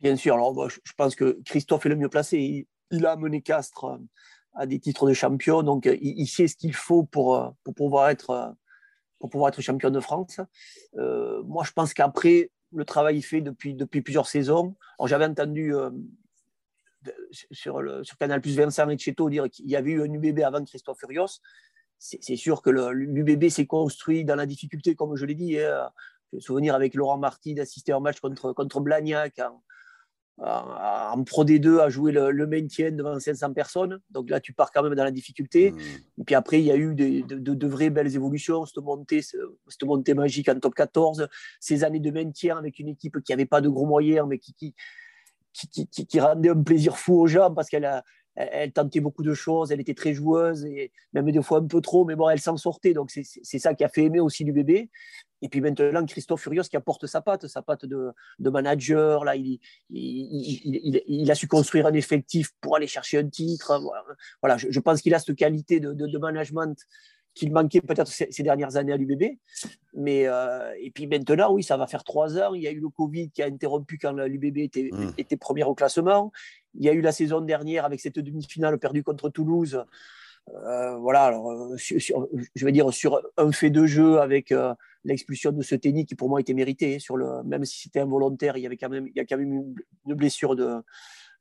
[0.00, 0.34] Bien sûr.
[0.34, 2.66] Alors, je pense que Christophe est le mieux placé.
[2.90, 3.98] Il, a amené Castres euh,
[4.54, 8.56] à des titres de champion, donc il, sait ce qu'il faut pour, pour, pouvoir être,
[9.18, 10.40] pour pouvoir être champion de France.
[10.94, 14.76] moi, je pense qu'après, le travail fait depuis, depuis plusieurs saisons.
[15.04, 15.72] J'avais entendu
[17.50, 20.40] sur, le, sur Canal Plus Vincent et Cheto dire qu'il y avait eu un UBB
[20.40, 21.40] avant Christophe Furios.
[21.98, 25.58] C'est sûr que l'UBB s'est construit dans la difficulté, comme je l'ai dit.
[25.58, 25.90] Hein.
[26.30, 29.40] Je me souvenir avec Laurent Marty d'assister à un match contre, contre Blagnac
[30.40, 34.00] en, Pro D2 à jouer le, maintien devant 500 personnes.
[34.10, 35.72] Donc là, tu pars quand même dans la difficulté.
[35.72, 35.78] Mmh.
[36.20, 39.82] Et puis après, il y a eu de, de, vraies belles évolutions, cette montée, cette
[39.84, 41.28] montée magique en top 14,
[41.60, 44.54] ces années de maintien avec une équipe qui n'avait pas de gros moyens, mais qui,
[44.54, 44.74] qui
[45.52, 48.02] qui, rendait un plaisir fou aux gens parce qu'elle
[48.38, 51.80] elle, tentait beaucoup de choses, elle était très joueuse et même des fois un peu
[51.80, 52.94] trop, mais bon, elle s'en sortait.
[52.94, 54.90] Donc c'est ça qui a fait aimer aussi du bébé.
[55.42, 59.24] Et puis maintenant, Christophe Furios qui apporte sa patte, sa patte de, manager.
[59.24, 59.58] Là, il,
[59.90, 63.80] il, a su construire un effectif pour aller chercher un titre.
[64.40, 66.76] Voilà, je, pense qu'il a cette qualité de, de management
[67.38, 69.38] qu'il manquait peut-être ces, dernières années à l'UBB.
[69.94, 72.52] Mais, euh, et puis maintenant, oui, ça va faire trois ans.
[72.54, 75.12] Il y a eu le Covid qui a interrompu quand l'UBB était, mmh.
[75.18, 76.32] était première au classement.
[76.74, 79.84] Il y a eu la saison dernière avec cette demi-finale perdue contre Toulouse.
[80.48, 84.52] Euh, voilà, alors, euh, je vais dire sur un fait de jeu avec
[85.04, 86.98] l'expulsion de ce tennis qui pour moi était mérité.
[86.98, 89.38] Sur le, même si c'était involontaire, il y avait quand même, il y a quand
[89.38, 89.74] même
[90.06, 90.82] une blessure de,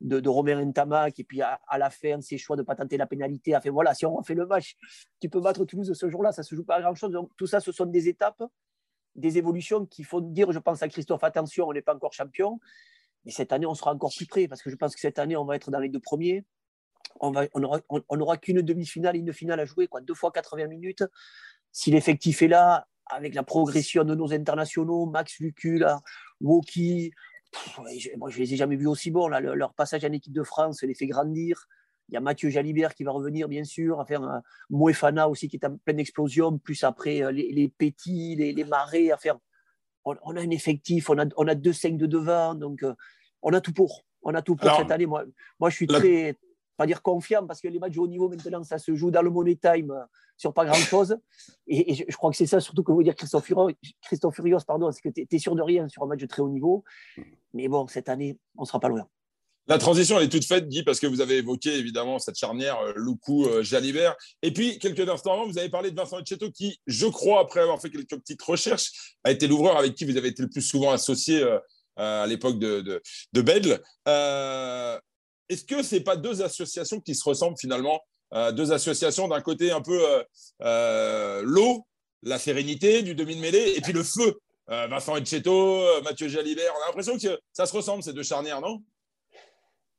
[0.02, 2.98] de, de Romain Ntamak, et puis à, la fin, ses choix de ne pas tenter
[2.98, 3.56] la pénalité.
[3.56, 4.76] Enfin voilà, si on refait le match,
[5.20, 7.12] tu peux battre Toulouse ce jour-là, ça ne se joue pas à grand-chose.
[7.12, 8.44] Donc tout ça, ce sont des étapes,
[9.16, 12.60] des évolutions qui font dire, je pense à Christophe, attention, on n'est pas encore champion,
[13.26, 15.36] mais cette année, on sera encore plus près, parce que je pense que cette année,
[15.36, 16.46] on va être dans les deux premiers.
[17.20, 21.04] On n'aura qu'une demi-finale une finale à jouer, quoi, deux fois 80 minutes.
[21.72, 26.02] Si l'effectif est là, avec la progression de nos internationaux, Max Lucula,
[26.42, 27.12] Woki,
[28.18, 29.28] moi, je ne les ai jamais vus aussi bons.
[29.28, 29.40] Là.
[29.40, 31.68] leur passage en équipe de France les fait grandir.
[32.10, 35.50] Il y a Mathieu Jalibert qui va revenir, bien sûr, à faire un Moefana aussi
[35.50, 39.38] qui est en pleine explosion, plus après euh, les, les Petits, les, à faire.
[40.06, 42.94] On, a un effectif, on a, on a deux 5 de devant, donc euh,
[43.42, 44.06] on a tout pour.
[44.22, 45.06] On a tout pour cette année.
[45.06, 45.26] Moi,
[45.60, 46.38] moi, je suis très,
[46.78, 49.22] pas dire confiant, parce que les matchs de haut niveau, maintenant, ça se joue dans
[49.22, 50.04] le money time euh,
[50.38, 51.18] sur pas grand-chose.
[51.68, 54.92] Et, je, crois que c'est ça surtout que veut dire Christophe Furios, Christophe Furios pardon,
[54.92, 56.86] c'est que tu es, sûr de rien sur un match de très haut niveau.
[57.54, 59.08] Mais bon, cette année, on ne sera pas loin.
[59.70, 62.80] La transition, elle est toute faite, Guy, parce que vous avez évoqué évidemment cette charnière
[62.80, 64.12] euh, Loukou-Jalibert.
[64.12, 67.42] Euh, et puis, quelques instants avant, vous avez parlé de Vincent Etcheto, qui, je crois,
[67.42, 70.50] après avoir fait quelques petites recherches, a été l'ouvreur avec qui vous avez été le
[70.50, 71.46] plus souvent associé
[71.98, 73.02] à l'époque de, de.
[75.50, 78.02] Est-ce que ce n'est pas deux associations qui se ressemblent finalement
[78.34, 80.24] euh, Deux associations d'un côté un peu euh,
[80.62, 81.86] euh, l'eau,
[82.24, 84.40] la sérénité du demi-mêlée, et puis le feu?
[84.68, 88.84] Vincent Etcheto, Mathieu Jalibert, on a l'impression que ça se ressemble ces deux charnières, non?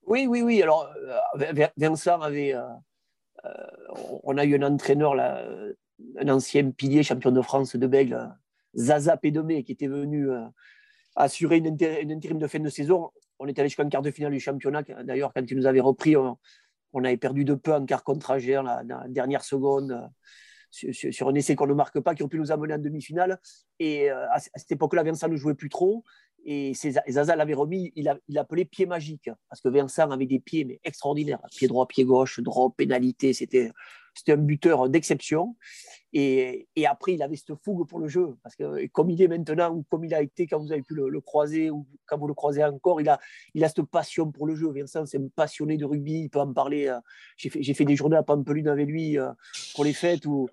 [0.06, 0.62] Oui, oui, oui.
[0.62, 0.92] Alors,
[1.76, 2.54] Vincent avait.
[4.24, 5.42] on a eu un entraîneur, là,
[6.18, 8.34] un ancien pilier champion de France de Bègle,
[8.76, 10.28] Zaza Pédomé, qui était venu
[11.16, 14.40] assurer une, intérim de fin de saison on est allé jusqu'en quart de finale du
[14.40, 14.82] championnat.
[15.04, 16.36] D'ailleurs, quand il nous avait repris, on,
[17.04, 20.10] avait perdu de peu en quart contre Agère, la, dernière seconde,
[20.70, 23.40] sur, un essai qu'on ne marque pas, qui aurait pu nous amener en demi-finale.
[23.78, 26.04] Et euh, à, cette époque-là, Vincent ne jouait plus trop.
[26.44, 30.80] Et Zaza l'avait remis, il, l'appelait pied magique, parce que Vincent avait des pieds mais
[30.84, 31.40] extraordinaires.
[31.56, 33.70] Pied droit, pied gauche, drop, pénalité, c'était
[34.28, 35.56] un buteur d'exception.
[36.12, 38.36] Et, après, il avait cette fougue pour le jeu.
[38.42, 40.94] Parce que comme il est maintenant, ou comme il a été quand vous avez pu
[40.94, 43.18] le, croiser, ou quand vous le croisez encore, il a,
[43.54, 44.72] il a cette passion pour le jeu.
[44.72, 46.22] Vincent, c'est un passionné de rugby.
[46.22, 46.88] Il peut en parler.
[46.88, 46.98] Euh,
[47.36, 49.30] j'ai fait, fait, des journées à Pampelune avec lui euh,
[49.74, 50.48] pour les fêtes où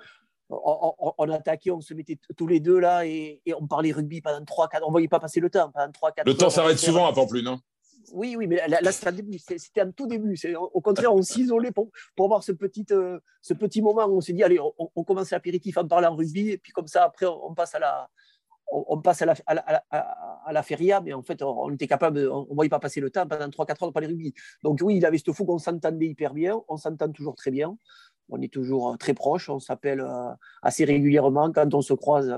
[0.49, 4.81] on, attaquait, on se mettait tous les deux là et, on parlait rugby pendant 3-4
[4.83, 5.71] On ne voyait pas passer le temps.
[5.71, 7.47] Pendant 3, 4 le temps s'arrête souvent à Pampelune.
[7.47, 7.61] Hein
[8.13, 10.37] Oui, oui, mais là, c'était un tout début.
[10.55, 14.21] Au contraire, on s'isolait pour, pour avoir ce petit, euh, ce petit moment où on
[14.21, 17.53] s'est dit, allez, on, commence l'apéritif en parlant rugby, et puis comme ça, après, on,
[17.53, 18.09] passe à la,
[18.71, 19.35] on, passe à la,
[19.91, 23.09] à, la, feria, mais en fait, on, était capable, on ne voyait pas passer le
[23.09, 24.33] temps pendant 3-4 heures de parler rugby.
[24.63, 27.77] Donc oui, il avait ce fou qu'on s'entendait hyper bien, on s'entend toujours très bien,
[28.29, 32.33] on est toujours euh, très proches, on s'appelle euh, assez régulièrement quand on se croise,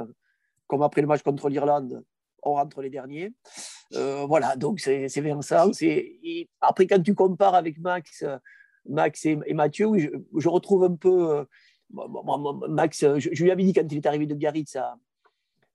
[0.68, 2.04] comme après le match contre l'Irlande,
[2.48, 3.34] on rentre les derniers.
[3.94, 5.72] Euh, voilà, donc c'est Vincent.
[5.82, 8.24] Et après, quand tu compares avec Max,
[8.88, 9.88] Max et, Mathieu,
[10.36, 11.38] je, retrouve un peu.
[11.38, 11.46] Euh,
[12.70, 14.98] Max, je, lui avais dit quand il est arrivé de Biarritz à,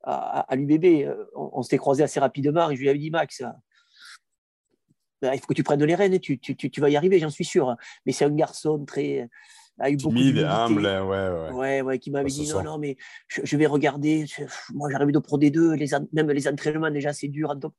[0.02, 3.42] à, l'UBB, euh, on, s'était croisé assez rapidement et je lui avais dit Max,
[5.20, 7.30] ben, il faut que tu prennes les rênes, tu, tu, tu vas y arriver, j'en
[7.30, 7.76] suis sûr.
[8.04, 9.28] Mais c'est un garçon très,
[9.78, 11.50] a eu beaucoup Timide, humble, ouais, ouais.
[11.50, 12.96] Ouais, ouais qui m'avait dit non, non, mais
[13.28, 14.26] je, vais regarder.
[14.74, 17.74] moi, j'arrive de Pro D2, les, même les entraînements, déjà, c'est dur, en top,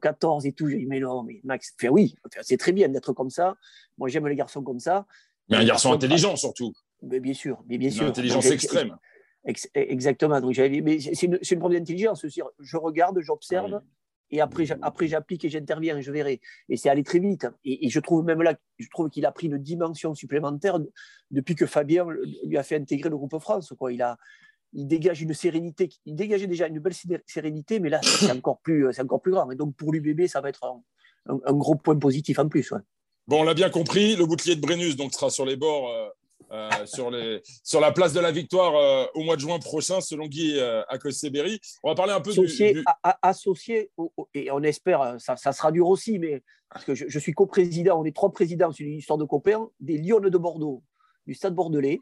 [0.00, 0.68] 14 et tout.
[0.68, 3.56] J'ai dit, mais non, mais Max, fait oui, c'est très bien d'être comme ça.
[3.98, 5.06] Moi, j'aime les garçons comme ça.
[5.48, 6.72] Mais un garçon intelligent, surtout.
[7.02, 8.04] Mais bien sûr, mais bien sûr.
[8.04, 8.96] Une intelligence extrême.
[9.74, 10.40] exactement.
[10.40, 12.26] Donc, mais c'est une, une preuve d'intelligence.
[12.26, 13.80] Je regarde, j'observe.
[13.82, 13.84] Ah
[14.30, 16.40] et après, après j'applique et j'interviens, je verrai.
[16.68, 17.46] Et c'est allé très vite.
[17.64, 20.78] Et, je trouve même là, je trouve qu'il a pris une dimension supplémentaire
[21.30, 22.06] depuis que Fabien
[22.44, 23.72] lui a fait intégrer le groupe France.
[23.78, 23.92] Quoi.
[23.92, 24.16] Il, a,
[24.72, 26.94] il dégage une sérénité, il dégageait déjà une belle
[27.26, 29.50] sérénité, mais là, c'est encore plus, encore plus grand.
[29.50, 30.64] Et donc, pour l'UBB, ça va être
[31.26, 32.72] un, gros point positif en plus.
[33.26, 36.08] Bon, on l'a bien compris, le bouclier de Brennus donc, sera sur les bords euh,
[36.86, 40.26] sur, les, sur la place de la victoire euh, au mois de juin prochain, selon
[40.26, 40.98] Guy euh, à
[41.30, 41.60] Berry.
[41.82, 42.84] On va parler un peu associé, du,
[43.22, 43.90] associé
[44.34, 48.04] et on espère, ça, ça, sera dur aussi, mais parce que je, suis coprésident, on
[48.04, 50.82] est trois présidents sur l'histoire de copains, des Lions de Bordeaux,
[51.26, 52.00] du Stade Bordelais.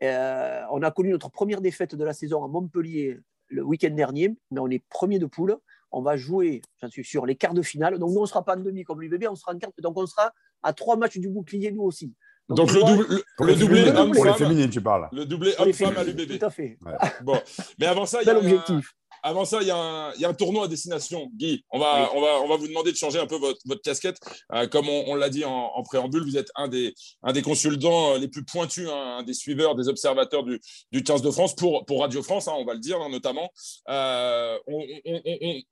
[0.00, 4.60] on a connu notre première défaite de la saison à Montpellier le week-end dernier, mais
[4.60, 5.56] on est premier de poule.
[5.90, 7.98] On va jouer, j'en suis sûr, les quarts de finale.
[7.98, 9.70] Donc nous, on ne sera pas en demi comme l'UBB, on sera en quart.
[9.78, 12.14] Donc on sera à trois matchs du bouclier, nous aussi.
[12.48, 15.08] Donc, le, double, le, doublé homme Pour les féminines, tu parles.
[15.12, 16.38] Le doublé homme-femme à l'UBB.
[16.38, 16.78] Tout à fait.
[17.22, 17.40] Bon.
[17.78, 18.94] Mais avant ça, il y a l'objectif.
[19.22, 21.30] Avant ça, il y, a un, il y, a un, tournoi à destination.
[21.34, 23.82] Guy, on va, on va, on va vous demander de changer un peu votre, votre
[23.82, 24.18] casquette.
[24.52, 27.42] Euh, comme on, on l'a dit en, en, préambule, vous êtes un des, un des
[27.42, 31.54] consultants les plus pointus, hein, un des suiveurs, des observateurs du, du 15 de France
[31.54, 33.50] pour, pour Radio France, hein, on va le dire hein, notamment.
[33.88, 34.84] Euh, on,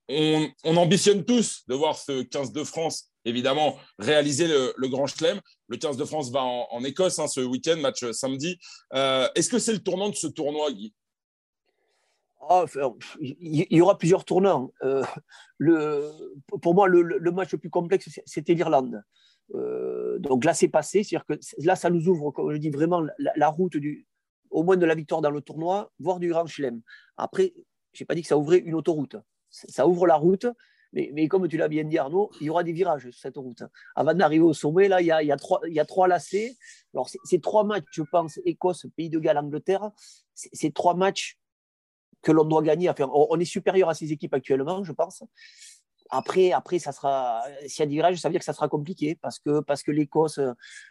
[0.08, 5.06] on, on, ambitionne tous de voir ce 15 de France évidemment réaliser le, le, Grand
[5.06, 5.40] Chelem.
[5.68, 8.58] Le 15 de France va en, en Écosse hein, ce week-end, match samedi.
[8.94, 10.94] Euh, Est-ce que c'est le tournant de ce tournoi, Guy?
[12.48, 12.64] Oh,
[13.20, 14.72] Il y aura plusieurs tournants.
[14.82, 15.02] Euh,
[16.62, 19.02] pour moi, le, match le plus complexe, c'était l'Irlande.
[19.54, 21.02] Euh, donc là, c'est passé.
[21.02, 24.06] C'est-à-dire que là, ça nous ouvre, comme je dis, vraiment la, route du,
[24.50, 26.80] au moins de la victoire dans le tournoi, voire du Grand Chelem.
[27.16, 27.52] Après,
[27.92, 29.16] je n'ai pas dit que ça ouvrait une autoroute.
[29.50, 30.46] Ça ouvre la route
[30.92, 33.62] mais, comme tu l'as bien dit, Arnaud, il y aura des virages sur cette route.
[33.94, 36.56] Avant d'arriver au sommet, là, il y a, trois, il y a trois lacets.
[36.94, 39.90] Alors, ces trois matchs, je pense, Écosse, Pays de Galles, Angleterre,
[40.34, 41.38] c'est trois matchs
[42.22, 42.88] que l'on doit gagner.
[42.90, 45.22] Enfin, on est supérieur à ces équipes actuellement, je pense.
[46.12, 48.68] Après, après ça sera, s'il y a des virages, ça veut dire que ça sera
[48.68, 50.40] compliqué parce que, parce que l'Écosse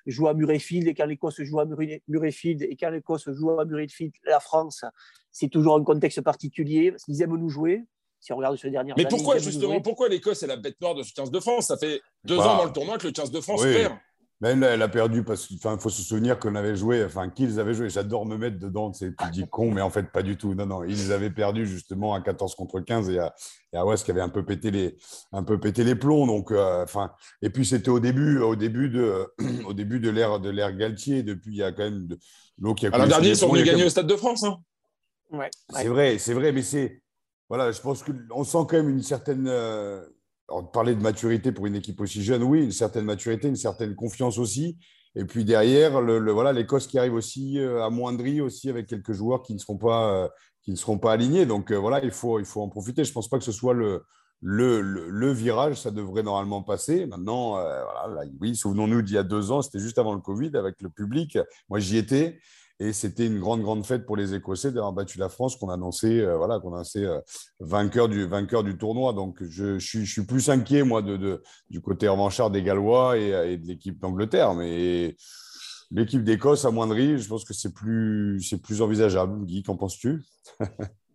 [0.06, 4.14] joue à Murrayfield et quand l'Écosse joue à Murrayfield et quand l'Écosse joue à Murrayfield,
[4.24, 4.86] la France,
[5.32, 6.94] c'est toujours un contexte particulier.
[7.10, 7.84] Ils aiment nous jouer
[8.22, 10.96] si on regarde sur les dernières Mais pourquoi justement, pourquoi l'Écosse est la bête noire
[10.96, 11.68] de ce 15 de France?
[11.68, 13.94] Ça fait deux bah, ans dans le tournoi que le 15 de France perd.
[14.42, 17.74] Mais elle, a perdu parce qu'il faut se souvenir qu'on avait joué, enfin qu'ils avaient
[17.74, 17.90] joué.
[17.90, 20.54] J'adore me mettre dedans, tu dis con, mais en fait pas du tout.
[20.54, 23.36] Non, non, ils avaient perdu justement à 14 contre 15 et à,
[23.74, 24.98] et à West qui avait un peu pété les,
[25.34, 26.26] un peu pété les plombs.
[26.26, 29.28] Donc, euh, enfin, et puis c'était au début, au début de,
[29.66, 31.22] au début de l'ère de l'ère Galtier.
[31.22, 32.08] Depuis, il y a quand même
[32.58, 32.92] l'eau qui a.
[32.94, 34.46] Alors dernier, ils sont venus gagner au Stade de France.
[34.46, 34.58] Hein.
[35.32, 37.02] Ouais, c'est vrai, c'est vrai, mais c'est
[37.50, 39.48] voilà, je pense qu'on sent quand même une certaine.
[39.48, 40.06] Euh,
[40.74, 44.38] parler de maturité pour une équipe aussi jeune, oui, une certaine maturité, une certaine confiance
[44.38, 44.78] aussi.
[45.16, 49.42] Et puis derrière, le, voilà, l'Écosse qui arrive aussi euh, amoindrie aussi avec quelques joueurs
[49.42, 50.28] qui ne seront pas, euh,
[50.62, 51.46] qui ne seront pas alignés.
[51.46, 53.04] Donc euh, voilà, il faut, il faut en profiter.
[53.04, 54.04] Je ne pense pas que ce soit le,
[54.42, 57.06] le, le, virage, ça devrait normalement passer.
[57.08, 60.82] Maintenant, voilà, oui, souvenons-nous d'il y a deux ans, c'était juste avant le Covid avec
[60.82, 61.38] le public.
[61.70, 62.40] Moi, j'y étais.
[62.82, 66.22] Et c'était une grande, grande fête pour les Écossais d'avoir battu la France, qu'on annonçait,
[66.22, 67.20] euh, voilà, qu'on annonçait euh,
[67.60, 69.12] vainqueur, du, vainqueur du tournoi.
[69.12, 73.58] Donc, je, je, suis, plus inquiet, moi, de, de, du côté revanchard des Gallois et,
[73.58, 74.54] de l'équipe d'Angleterre.
[74.54, 75.18] Mais
[75.92, 79.46] l'équipe d'Écosse amoindrie, je pense que c'est plus, c'est plus envisageable.
[79.46, 80.24] Guy, qu'en penses-tu?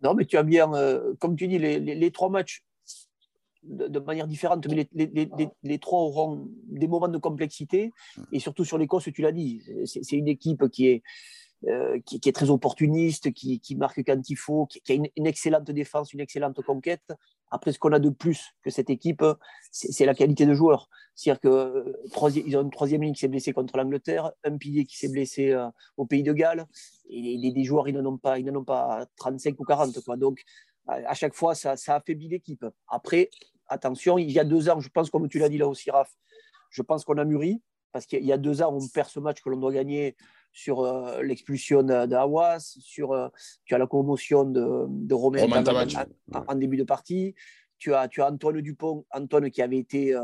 [0.03, 2.63] Non, mais tu as bien, euh, comme tu dis, les, les, trois matchs
[3.63, 7.91] de, manière différente, mais les, les, les, trois auront des moments de complexité.
[8.31, 11.01] Et surtout sur l'Écosse, tu l'as dit, c'est une équipe qui est
[11.67, 16.13] euh, qui, est très opportuniste, qui, marque quand il faut, qui, a une, excellente défense,
[16.13, 17.13] une excellente conquête.
[17.49, 19.23] Après, ce qu'on a de plus que cette équipe,
[19.71, 20.89] c'est la qualité de joueurs.
[21.15, 25.09] C'est-à-dire qu'ils ont une troisième ligne qui s'est blessée contre l'Angleterre, un pilier qui s'est
[25.09, 25.57] blessé
[25.97, 26.65] au Pays de Galles,
[27.09, 30.03] et des joueurs, ils n'en ont, pas, ont pas 35 ou 40.
[30.03, 30.17] Quoi.
[30.17, 30.43] Donc,
[30.87, 32.65] à chaque fois, ça, ça affaiblit l'équipe.
[32.87, 33.29] Après,
[33.67, 36.11] attention, il y a deux ans, je pense, comme tu l'as dit là aussi, Raph,
[36.69, 39.41] je pense qu'on a mûri, parce qu'il y a deux ans, on perd ce match
[39.41, 40.15] que l'on doit gagner
[40.55, 43.27] sur euh, l'expulsion d'Awas, sur euh,
[43.65, 45.43] tu as la commotion de, de Romain,
[46.33, 47.35] en, début de partie.
[47.77, 50.21] Tu as, tu as Antoine Dupont, Antoine qui avait été euh,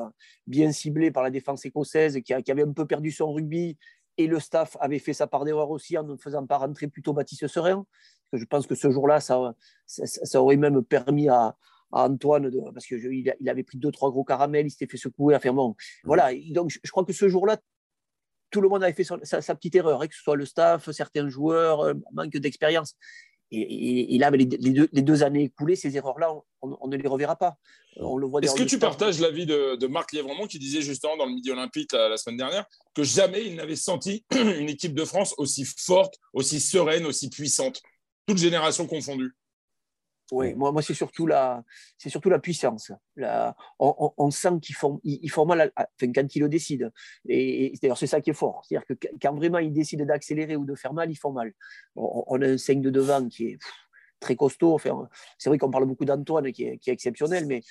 [0.48, 3.78] bien ciblé par la défense écossaise, qui, qui, avait un peu perdu son rugby,
[4.18, 7.12] et le staff avait fait sa part d'erreur aussi en ne faisant pas rentrer plutôt
[7.12, 7.86] Baptiste Serein.
[8.32, 9.54] je pense que ce jour-là, ça,
[9.86, 11.58] ça, aurait même permis à,
[11.92, 13.04] Antoine, de, parce qu'il
[13.38, 15.36] il avait pris deux, trois gros caramels, il s'était fait secouer.
[15.36, 15.76] Enfin bon,
[16.06, 16.30] voilà.
[16.52, 17.58] Donc je crois que ce jour-là,
[18.52, 21.28] tout le monde avait fait sa, petite erreur, hein, que ce soit le staff, certains
[21.30, 22.96] joueurs, euh, manque d'expérience.
[23.54, 27.58] Et, là, les, deux, années écoulées, ces erreurs-là, on, ne les reverra pas.
[27.98, 31.26] On le Est-ce que tu partages l'avis de, de Marc Lièvremont qui disait justement dans
[31.26, 35.36] le Midi Olympique la, semaine dernière que jamais il n'avait senti une équipe de France
[35.38, 37.82] aussi forte, aussi sereine, aussi puissante,
[38.26, 39.36] toute génération confondue
[40.32, 41.62] oui, moi, moi c'est surtout la,
[41.98, 42.92] c'est surtout la puissance.
[43.18, 46.90] La, on, sent qu'ils font, ils, font mal, enfin, quand ils le décident.
[47.28, 48.64] Et, d'ailleurs, c'est ça qui est fort.
[48.64, 51.52] C'est-à-dire que quand vraiment ils décident d'accélérer ou de faire mal, ils font mal.
[51.96, 53.60] On, a un 5 de devant qui est
[54.22, 54.74] très costaud.
[54.74, 57.62] Enfin, c'est vrai qu'on parle beaucoup d'Antoine qui est, qui est, exceptionnel, mais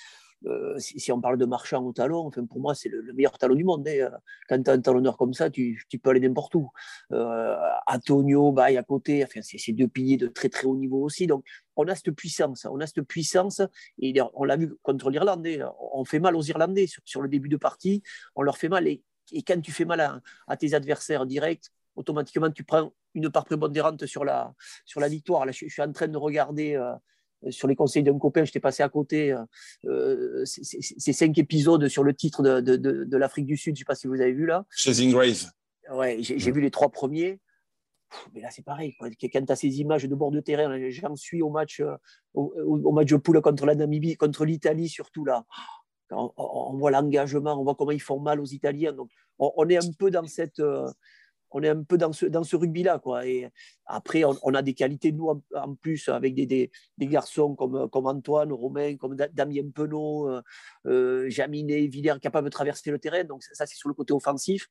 [0.47, 3.55] euh, si, on parle de marchand au talon, enfin, pour moi, c'est le, meilleur talon
[3.55, 3.87] du monde.
[3.87, 4.11] Hein.
[4.49, 6.71] Quand tu as un talonneur comme ça, tu, peux aller n'importe où.
[7.11, 7.55] Euh,
[7.87, 11.27] Antonio, Baye à côté, enfin, c'est deux piliers de très très haut niveau aussi.
[11.27, 12.65] Donc, on a cette puissance.
[12.65, 13.61] On a cette puissance.
[13.99, 15.61] Et on l'a vu contre l'Irlandais.
[15.93, 18.01] On fait mal aux Irlandais sur, le début de partie.
[18.35, 18.87] On leur fait mal.
[18.87, 19.03] Et,
[19.45, 24.25] quand tu fais mal à, tes adversaires directs, automatiquement, tu prends une part prépondérante sur
[24.25, 24.53] la,
[24.85, 25.45] sur la victoire.
[25.45, 26.75] Là, je, suis en train de regarder.
[26.75, 26.93] Euh,
[27.49, 29.43] sur les conseils d'un copain, je t'ai passé à côté euh,
[29.85, 33.75] euh ces cinq épisodes sur le titre de, de, de, l'Afrique du Sud.
[33.75, 34.65] Je ne sais pas si vous avez vu là.
[34.75, 35.45] Chasing Grave.
[35.91, 37.39] Ouais, j'ai vu les trois premiers.
[38.33, 38.93] Mais là, c'est pareil.
[38.99, 41.95] Quand tu as ces images de bord de terrain, j'en suis au match, euh,
[42.33, 45.45] au, au, match de poule contre la Namibie, contre l'Italie surtout là.
[46.13, 48.91] On, on voit l'engagement, on voit comment ils font mal aux Italiens.
[48.91, 50.87] Donc, on, est un peu dans cette, euh,
[51.51, 52.99] on est un peu dans ce, dans ce rugby-là.
[52.99, 53.25] Quoi.
[53.25, 53.49] Et
[53.85, 58.51] après, on, a des qualités, nous, en, plus, avec des, des, garçons comme, comme Antoine,
[58.51, 60.41] Romain, comme Damien Penaud, euh,
[60.87, 63.23] euh, Jaminet, Villers, capables de traverser le terrain.
[63.23, 64.67] Donc, ça, c'est sur le côté offensif.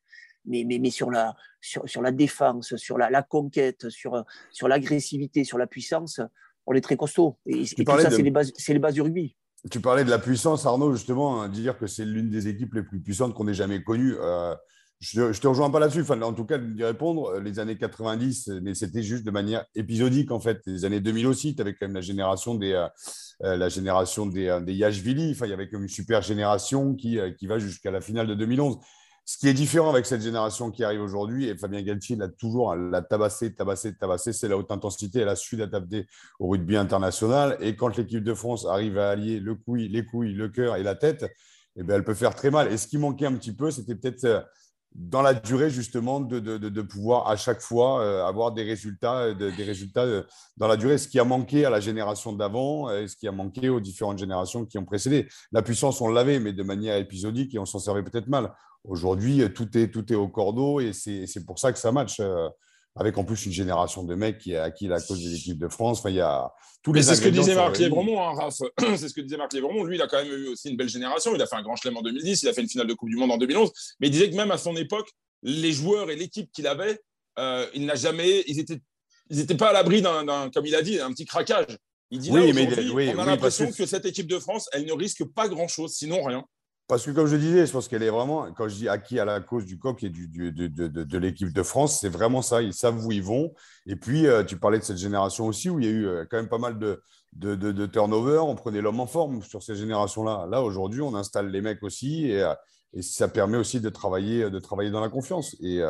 [0.47, 4.68] Mais, mais, mais sur, la, sur, sur la défense, sur la, la conquête, sur, sur
[4.68, 6.20] l'agressivité, sur la puissance,
[6.66, 7.39] on est très costaud.
[7.47, 9.37] Et, tout ça, c'est les, bases, les bases du rugby.
[9.70, 12.83] Tu parlais de la puissance, Arnaud, justement, hein, dire que c'est l'une des équipes les
[12.83, 14.16] plus puissantes qu'on ait jamais connues.
[14.18, 14.55] Euh,
[15.01, 16.03] je ne te rejoins pas là-dessus.
[16.03, 20.31] Enfin, en tout cas, d'y répondre, les années 90, mais c'était juste de manière épisodique,
[20.31, 20.61] en fait.
[20.67, 22.87] Les années 2000 aussi, tu avais quand même la génération des, euh,
[23.45, 25.33] euh, la génération des, euh, Yashvili.
[25.33, 28.35] Enfin, il y avait comme une super génération qui, qui va jusqu'à la finale de
[28.35, 28.77] 2011.
[29.25, 32.75] Ce qui est différent avec cette génération qui arrive aujourd'hui, et Fabien Galtier l'a toujours
[32.75, 35.21] l'a tabassé, tabassé, tabassé, c'est la haute intensité.
[35.21, 36.09] Elle a su l'adapter
[36.41, 37.57] au rugby international.
[37.61, 40.83] Et quand l'équipe de France arrive à allier le couille, les couilles, le cœur et
[40.83, 41.25] la tête,
[41.77, 42.71] eh bien, elle peut faire très mal.
[42.71, 44.45] Et ce qui manquait un petit peu, c'était peut-être
[44.95, 49.20] dans la durée justement de, de, de, pouvoir à chaque fois euh, avoir des résultats,
[49.20, 50.22] euh, des résultats euh,
[50.57, 53.32] dans la durée, ce qui a manqué à la génération d'avant et ce qui a
[53.32, 55.28] manqué aux différentes générations qui ont précédé.
[55.53, 58.53] La puissance, on l'avait, mais de manière épisodique et on s'en servait peut-être mal.
[58.82, 62.20] Aujourd'hui, tout est, tout est au cordeau et c'est pour ça que ça match
[62.97, 65.68] avec en plus une génération de mecs qui a acquis la cause de l'équipe de
[65.68, 66.01] France.
[66.01, 68.55] Enfin, il y a tous les C'est ce que disait Marc Lévremont, hein, Raph.
[68.78, 69.84] c'est ce que disait Marc Lévremont.
[69.84, 71.34] Lui, il a quand même eu aussi une belle génération.
[71.34, 73.09] Il a fait un grand chelem en 2010, il a fait une finale de Coupe
[73.09, 73.70] du Monde en 2011.
[74.01, 75.09] Mais il disait que même à son époque,
[75.43, 76.99] les joueurs et l'équipe qu'il avait,
[77.38, 78.80] euh, il n'a jamais, ils étaient,
[79.30, 81.78] ils n'étaient pas à l'abri d'un, comme il a dit, un petit craquage.
[82.11, 84.93] Il dit oui, mais oui, on a l'impression que cette équipe de France, elle ne
[84.93, 86.45] risque pas grand-chose, sinon rien.
[86.91, 89.24] Parce que comme je disais, je pense qu'elle est vraiment, quand je dis acquis à
[89.24, 92.62] la cause du coq et de, l'équipe de France, c'est vraiment ça.
[92.62, 93.55] Ils savent où ils vont.
[93.86, 96.24] Et puis, euh, tu parlais de cette génération aussi où il y a eu euh,
[96.28, 98.38] quand même pas mal de, turnover.
[98.38, 100.49] On prenait l'homme en forme sur ces générations-là.
[100.51, 102.55] Là, aujourd'hui, on installe les mecs aussi et, euh,
[103.03, 105.55] ça permet aussi de travailler, de travailler dans la confiance.
[105.61, 105.84] Et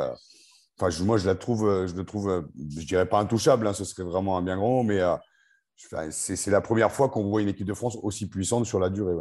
[0.79, 4.03] enfin, moi, je la trouve, je le trouve, je dirais pas intouchable, hein, ce serait
[4.03, 5.01] vraiment un bien grand, mais
[6.11, 9.15] c'est la première fois qu'on voit une équipe de France aussi puissante sur la durée.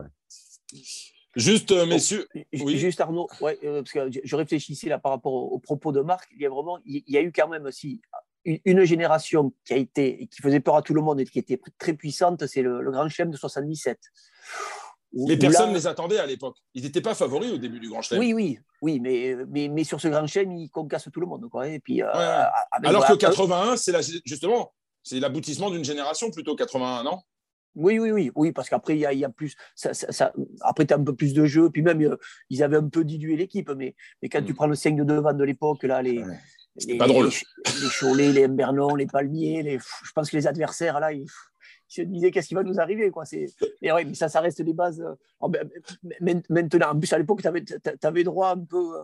[1.35, 2.27] Juste, euh, messieurs.
[2.53, 2.77] oui.
[2.77, 6.29] Juste, Arnaud, ouais, euh, parce que je réfléchissais là par rapport aux, propos de Marc.
[6.35, 8.01] Il y a vraiment, il y a eu quand même aussi
[8.45, 11.59] une, génération qui a été, qui faisait peur à tout le monde et qui était
[11.77, 12.45] très puissante.
[12.47, 13.99] C'est le, Grand Chelem de 77.
[15.11, 16.57] Les personnes les attendaient à l'époque.
[16.73, 18.21] Ils n'étaient pas favoris au début du Grand Chelem.
[18.21, 21.49] Oui, oui, oui, mais, mais, mais sur ce Grand Chelem, ils concassent tout le monde.
[21.49, 21.67] Quoi.
[21.67, 22.07] Et puis, euh,
[22.83, 23.93] Alors que 81, c'est
[24.25, 24.73] justement,
[25.03, 27.19] c'est l'aboutissement d'une génération plutôt 81, non?
[27.79, 29.55] Oui, oui, oui, oui, parce qu'après, il y a, plus.
[29.73, 31.69] Ça, ça, après, tu as un peu plus de jeu.
[31.69, 32.17] Puis même, euh,
[32.49, 33.71] ils avaient un peu dilué l'équipe.
[33.77, 34.55] Mais, mais quand tu mm.
[34.55, 36.21] prends le 5 de devant de l'époque, là, les,
[36.85, 37.29] les, pas drôle.
[37.29, 41.25] les, Cholets, les Embernon, les Palmiers, les, je pense que les adversaires, là, ils,
[41.87, 43.09] se disaient qu'est-ce qui va nous arriver.
[43.11, 43.23] Quoi.
[43.81, 45.01] Mais, ouais, mais ça, ça reste les bases.
[45.01, 47.63] Euh, ben, maintenant, en plus, à l'époque, tu avais,
[48.03, 49.03] avais, droit un peu euh,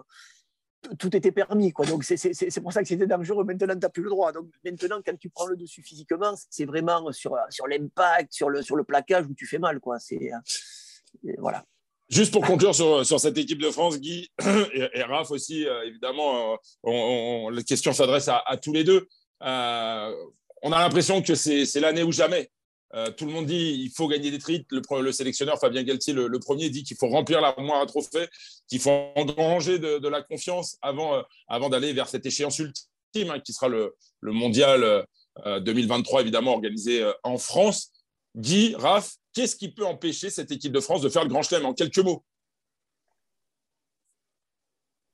[0.98, 1.72] tout était permis.
[1.72, 1.86] Quoi.
[1.86, 3.44] Donc, c'est pour ça que c'était dangereux.
[3.44, 4.32] Maintenant, tu n'as plus le droit.
[4.32, 8.62] Donc, maintenant, quand tu prends le dessus physiquement, c'est vraiment sur, sur l'impact, sur le,
[8.62, 9.80] sur le plaquage où tu fais mal.
[9.80, 10.00] Quoi.
[10.00, 11.66] C'est, euh, voilà.
[12.10, 14.30] Juste pour conclure sur, sur, cette équipe de France, Guy
[14.94, 19.08] et, Raph aussi, euh, évidemment, euh, on, la question s'adresse à, tous les deux.
[19.42, 22.52] on a l'impression que c'est l'année ou jamais.
[22.94, 24.68] Euh, tout le monde dit qu'il faut gagner des trites.
[24.72, 28.28] Le, sélectionneur Fabien Galtier, le, premier, dit qu'il faut remplir l'armoire à trophées,
[28.68, 33.40] qu'il faut engranger de, la confiance avant, euh, avant d'aller vers cette échéance ultime, hein,
[33.40, 35.06] qui sera le, mondial
[35.46, 37.92] 2023, euh, évidemment, organisé en France.
[38.36, 41.66] Guy, Raph, qu'est-ce qui peut empêcher cette équipe de France de faire le grand chelem
[41.66, 42.24] en quelques mots?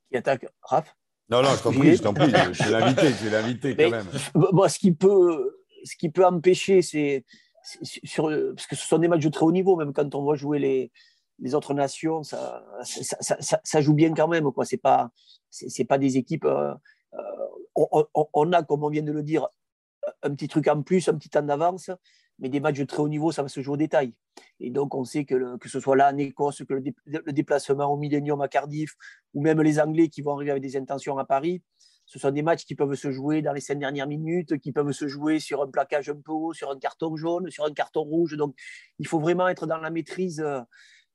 [0.09, 0.45] Qui attaque?
[0.61, 0.93] Raph?
[1.29, 2.31] Non, non, je t'en prie, je t'en prie.
[2.51, 4.07] Je suis l'invité, je suis l'invité quand même.
[4.35, 7.23] Moi, ce qui peut, ce qui peut empêcher, c'est
[7.63, 10.35] sur, parce que ce sont des matchs de très haut niveau, même quand on voit
[10.35, 10.91] jouer les,
[11.39, 14.49] les autres nations, ça, ça, ça, joue bien quand même.
[14.63, 15.11] Ce n'est pas,
[15.49, 16.45] c'est, pas des équipes.
[16.45, 16.73] Euh,
[17.13, 17.87] euh,
[18.33, 19.47] on, a, comme on vient de le dire,
[20.23, 21.89] un petit truc en plus, un petit temps d'avance,
[22.39, 24.13] mais des matchs de très haut niveau, ça va se jouer au détail.
[24.59, 27.85] Et donc, on sait que, que ce soit là en Écosse, que le, le, déplacement
[27.85, 28.95] au Millennium à Cardiff,
[29.33, 31.61] ou même les Anglais qui vont arriver avec des intentions à Paris,
[32.11, 34.91] ce sont des matchs qui peuvent se jouer dans les cinq dernières minutes, qui peuvent
[34.91, 38.01] se jouer sur un plaquage un peu haut, sur un carton jaune, sur un carton
[38.01, 38.35] rouge.
[38.35, 38.53] Donc,
[38.99, 40.59] il faut vraiment être dans la maîtrise, euh,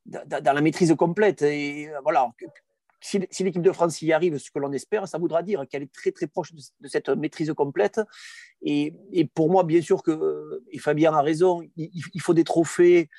[0.06, 1.42] dans la maîtrise complète.
[1.42, 2.30] Et euh, voilà,
[3.02, 5.92] si, l'équipe de France y arrive, ce que l'on espère, ça voudra dire qu'elle est
[5.92, 8.00] très très proche de, cette maîtrise complète.
[8.62, 8.94] Et,
[9.34, 13.10] pour moi, bien sûr que, et Fabien a raison, il, faut des trophées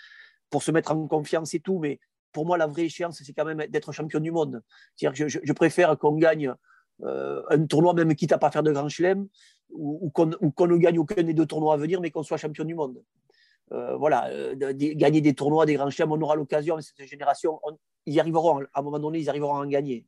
[0.50, 2.00] pour se mettre en confiance et tout, mais
[2.32, 4.64] pour moi, la vraie échéance, c'est quand même d'être champion du monde.
[5.00, 6.56] je, je préfère qu'on gagne
[7.04, 9.28] euh, un tournoi, même quitte à pas faire de grand chelem,
[9.70, 12.76] ou, qu'on ne gagne aucun des deux tournois à venir, mais qu'on soit champion du
[12.76, 13.02] monde.
[13.74, 17.60] Euh, voilà, euh, gagner des tournois, des grands chelems, on aura l'occasion, cette génération,
[18.06, 20.06] ils y arriveront, à un moment donné, ils arriveront à en gagner.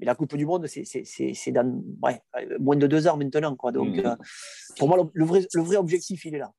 [0.00, 1.82] Mais la Coupe du Monde, c'est dans
[2.58, 3.54] moins de deux ans maintenant.
[3.54, 3.70] Quoi.
[3.70, 4.16] Donc, mmh.
[4.78, 6.52] pour moi, le vrai, le vrai objectif, il est là.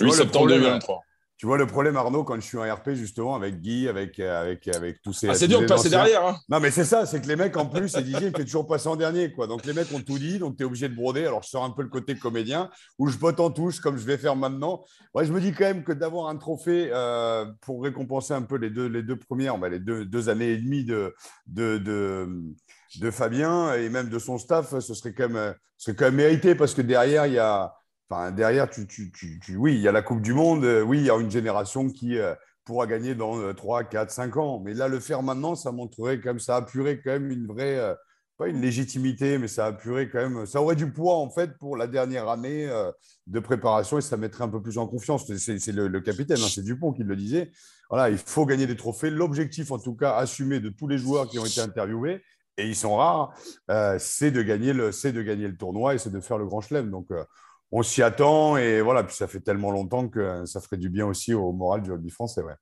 [0.00, 1.02] 8 septembre 2023.
[1.36, 4.68] Tu vois le problème, Arnaud, quand je suis en RP, justement, avec Guy, avec, avec,
[4.68, 5.28] avec tous ces.
[5.28, 6.24] Ah, c'est dur de passer derrière.
[6.24, 6.36] Hein.
[6.48, 8.68] Non, mais c'est ça, c'est que les mecs, en plus, et Didier, il fait toujours
[8.68, 9.32] passer en dernier.
[9.32, 9.48] Quoi.
[9.48, 11.26] Donc, les mecs ont tout dit, donc tu es obligé de broder.
[11.26, 12.70] Alors, je sors un peu le côté comédien,
[13.00, 14.84] où je botte en touche, comme je vais faire maintenant.
[15.12, 18.56] Ouais, je me dis quand même que d'avoir un trophée euh, pour récompenser un peu
[18.56, 21.16] les deux, les deux premières, bah, les deux, deux années et demie de,
[21.48, 22.28] de, de,
[23.00, 26.14] de Fabien et même de son staff, ce serait quand même, ce serait quand même
[26.14, 27.74] mérité parce que derrière, il y a
[28.10, 30.64] Enfin, derrière, tu, tu, tu, oui, il y a la Coupe du Monde.
[30.64, 32.34] Euh, oui, il y a une génération qui euh,
[32.64, 34.60] pourra gagner dans 3, 4, 5 ans.
[34.60, 37.94] Mais là, le faire maintenant, ça montrerait comme ça apurerait quand même une vraie, euh,
[38.36, 41.78] pas une légitimité, mais ça apurerait quand même, ça aurait du poids en fait pour
[41.78, 42.68] la dernière année
[43.26, 45.32] de préparation et ça mettrait un peu plus en confiance.
[45.36, 47.52] C'est le, capitaine, hein, c'est Dupont qui le disait.
[47.88, 49.08] Voilà, il faut gagner des trophées.
[49.08, 52.22] L'objectif, en tout cas, assumé de tous les joueurs qui ont été interviewés,
[52.56, 53.34] et ils sont rares,
[53.98, 56.90] c'est de gagner le, de gagner le tournoi et c'est de faire le grand chelem.
[56.90, 57.10] Donc
[57.76, 61.06] on s'y attend et voilà, puis ça fait tellement longtemps que ça ferait du bien
[61.06, 62.40] aussi au moral du rugby français.
[62.40, 62.54] Ouais.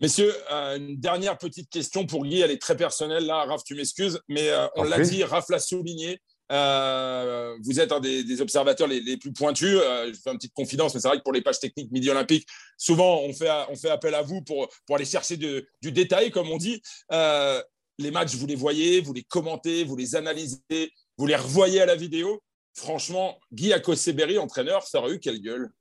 [0.00, 3.74] Messieurs, euh, une dernière petite question pour Guy, elle est très personnelle là, Raph, tu
[3.74, 6.18] m'excuses, mais euh, on l'a dit, Raph l'a souligné.
[6.50, 9.76] Euh, vous êtes un des, observateurs les, plus pointus.
[9.76, 12.48] je fais une petite confidence, mais c'est vrai que pour les pages techniques Midi Olympique,
[12.78, 16.48] souvent on fait, on fait appel à vous pour, pour aller chercher du détail, comme
[16.48, 16.80] on dit.
[17.10, 21.86] les matchs, vous les voyez, vous les commentez, vous les analysez, vous les revoyez à
[21.86, 22.40] la vidéo.
[22.74, 25.72] Franchement, Guy Akoseberi, entraîneur, ça aurait eu quelle gueule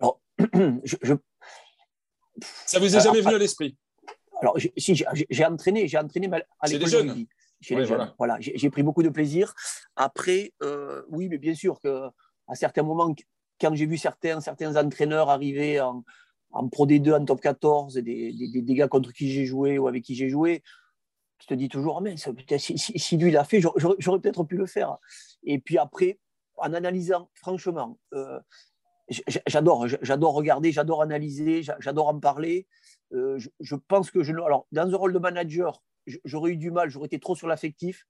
[0.00, 0.20] Alors,
[0.84, 1.14] je,
[2.66, 3.76] Ça vous est jamais venu à l'esprit
[4.40, 6.28] Alors, si j'ai entraîné, j'ai entraîné
[6.60, 7.26] à l'école des jeunes.
[8.18, 9.54] Voilà, j'ai pris beaucoup de plaisir.
[9.96, 12.08] Après, euh, oui, mais bien sûr que
[12.46, 13.14] à certains moments,
[13.60, 16.04] quand j'ai vu certains, certains entraîneurs arriver en,
[16.70, 20.14] Pro D2, en Top 14, des, des gars contre qui j'ai joué ou avec qui
[20.14, 20.62] j'ai joué,
[21.38, 24.98] tu te dis toujours, oh, mais si, lui l'a fait, j'aurais peut-être pu le faire.
[25.44, 26.18] Et puis après,
[26.56, 28.40] en analysant, franchement, euh,
[29.46, 32.66] j'adore, j'adore regarder, j'adore analyser, j'adore en parler.
[33.12, 35.82] Euh, je, pense que je, alors dans un rôle de manager,
[36.24, 38.06] j'aurais eu du mal, j'aurais été trop sur l'affectif.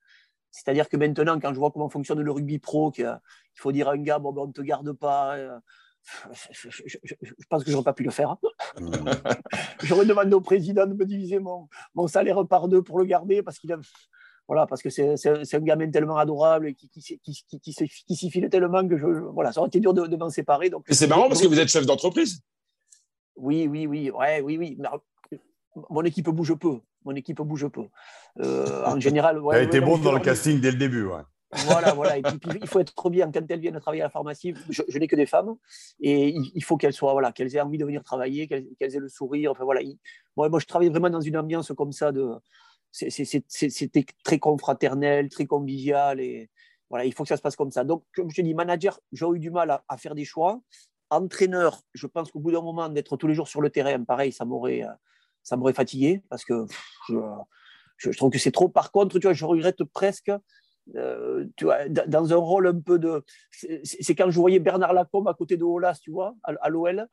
[0.51, 3.21] C'est-à-dire que maintenant, quand je vois comment fonctionne le rugby pro, qu'il
[3.55, 5.37] faut dire à un gars, bon, ben, on ne te garde pas,
[6.51, 8.37] je, pense que j'aurais pas pu le faire.
[8.79, 8.91] Mmh.
[9.83, 13.43] j'aurais demandé au président de me diviser mon, mon, salaire par deux pour le garder
[13.43, 13.79] parce qu'il a.
[14.47, 18.49] voilà, parce que c'est un gamin tellement adorable et qui, qui, qui, qui s'y file
[18.49, 20.71] tellement que je, voilà, ça aurait été dur de, m'en séparer.
[20.71, 22.41] Donc, c'est marrant parce que vous êtes chef d'entreprise.
[23.37, 24.79] Oui, oui, oui, ouais, oui, oui.
[25.91, 26.81] Mon équipe bouge peu.
[27.05, 27.87] Mon équipe bouge peu.
[28.41, 31.23] Euh, en général, ouais, elle a été bon dans le casting dès le début, ouais.
[31.51, 32.19] Voilà, voilà.
[32.19, 34.55] Et puis, il faut être trop bien quand elles viennent travailler à la pharmacie.
[34.69, 35.57] Je, n'ai que des femmes
[36.01, 39.09] et il, faut qu'elles soient, voilà, qu'elles aient envie de venir travailler, qu'elles aient le
[39.09, 39.53] sourire.
[39.53, 39.81] Enfin voilà.
[40.37, 42.31] moi, moi, je travaille vraiment dans une ambiance comme ça de.
[42.91, 46.51] C'était très confraternel, très convivial et
[46.89, 47.85] voilà, il faut que ça se passe comme ça.
[47.85, 50.61] Donc, comme je te dis, manager, j'aurais eu du mal à, faire des choix.
[51.11, 54.33] Entraîneur, je pense qu'au bout d'un moment, d'être tous les jours sur le terrain, pareil,
[54.33, 54.85] ça m'aurait,
[55.43, 56.65] ça m'aurait fatigué parce que
[57.09, 57.17] je,
[57.99, 58.71] je, trouve que c'est trop.
[58.71, 60.33] Par contre, tu vois, je regrette presque
[60.97, 63.25] euh, tu vois, dans un rôle un peu de.
[63.51, 67.07] C'est quand je voyais Bernard Lacombe à côté de Olas, tu vois, à, l'OL.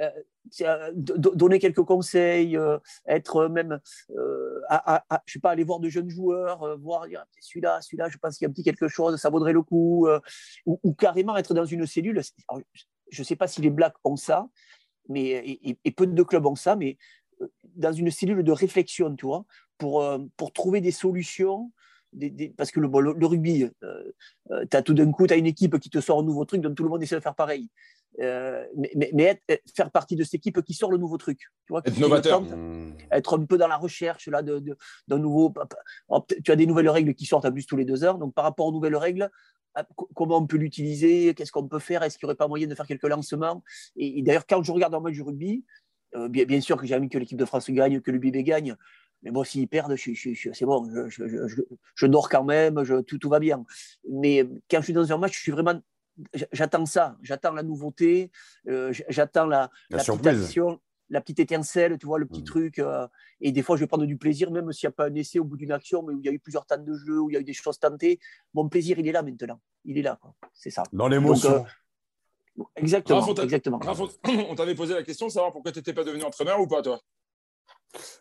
[0.00, 3.78] Euh, donner quelques conseils, euh, être même,
[4.68, 7.06] à, je sais pas, aller voir de jeunes joueurs, voir
[7.40, 10.08] celui-là, celui-là, je pense qu'il y a un petit quelque chose, ça vaudrait le coup,
[10.66, 12.22] ou, carrément être dans une cellule.
[13.10, 14.48] je ne sais pas si les Blacks ont ça,
[15.08, 16.96] mais et, peu de clubs ont ça, mais
[17.76, 19.44] dans une cellule de réflexion, tu vois,
[19.76, 20.04] pour,
[20.38, 21.70] pour trouver des solutions
[22.56, 24.12] parce que le, le, rugby, euh,
[24.50, 26.60] euh, as tout d'un coup, tu as une équipe qui te sort un nouveau truc,
[26.60, 27.68] donc tout le monde essaie de faire pareil.
[28.20, 29.40] Euh, mais,
[29.74, 31.38] faire partie de cette équipe qui sort le nouveau truc.
[31.38, 32.42] Tu vois, être novateur.
[32.42, 32.94] Mmh.
[33.10, 35.54] Être un peu dans la recherche là, d'un de, nouveau.
[36.44, 38.18] Tu as des nouvelles règles qui sortent à plus tous les deux heures.
[38.18, 39.30] Donc, par rapport aux nouvelles règles,
[40.14, 42.74] comment on peut l'utiliser Qu'est-ce qu'on peut faire Est-ce qu'il n'y aurait pas moyen de
[42.74, 43.64] faire quelques lancements?
[43.96, 45.64] Et, d'ailleurs, quand je regarde un match du rugby,
[46.28, 48.76] bien, bien, sûr que j'ai envie que l'équipe de France gagne, que le BB gagne,
[49.22, 53.64] mais moi, s'ils perdent, c'est bon, je, dors quand même, tout, tout, va bien.
[54.08, 55.80] Mais quand je suis dans un match, je suis vraiment.
[56.52, 58.30] J'attends ça, j'attends la nouveauté,
[58.68, 62.44] euh, j'attends la, la, petite action, la petite étincelle, tu vois, le petit mmh.
[62.44, 62.78] truc.
[62.80, 63.06] Euh,
[63.40, 65.38] et des fois, je vais prendre du plaisir, même s'il n'y a pas un essai
[65.38, 67.30] au bout d'une action, mais où il y a eu plusieurs temps de jeu, où
[67.30, 68.20] il y a eu des choses tentées.
[68.52, 69.58] Mon plaisir, il est là maintenant.
[69.84, 70.20] Il est là,
[70.52, 70.82] c'est ça.
[70.92, 71.64] Dans l'émotion.
[72.58, 73.34] Euh, exactement.
[73.36, 73.80] exactement.
[74.50, 76.82] on t'avait posé la question de savoir pourquoi tu n'étais pas devenu entraîneur ou pas,
[76.82, 77.00] toi?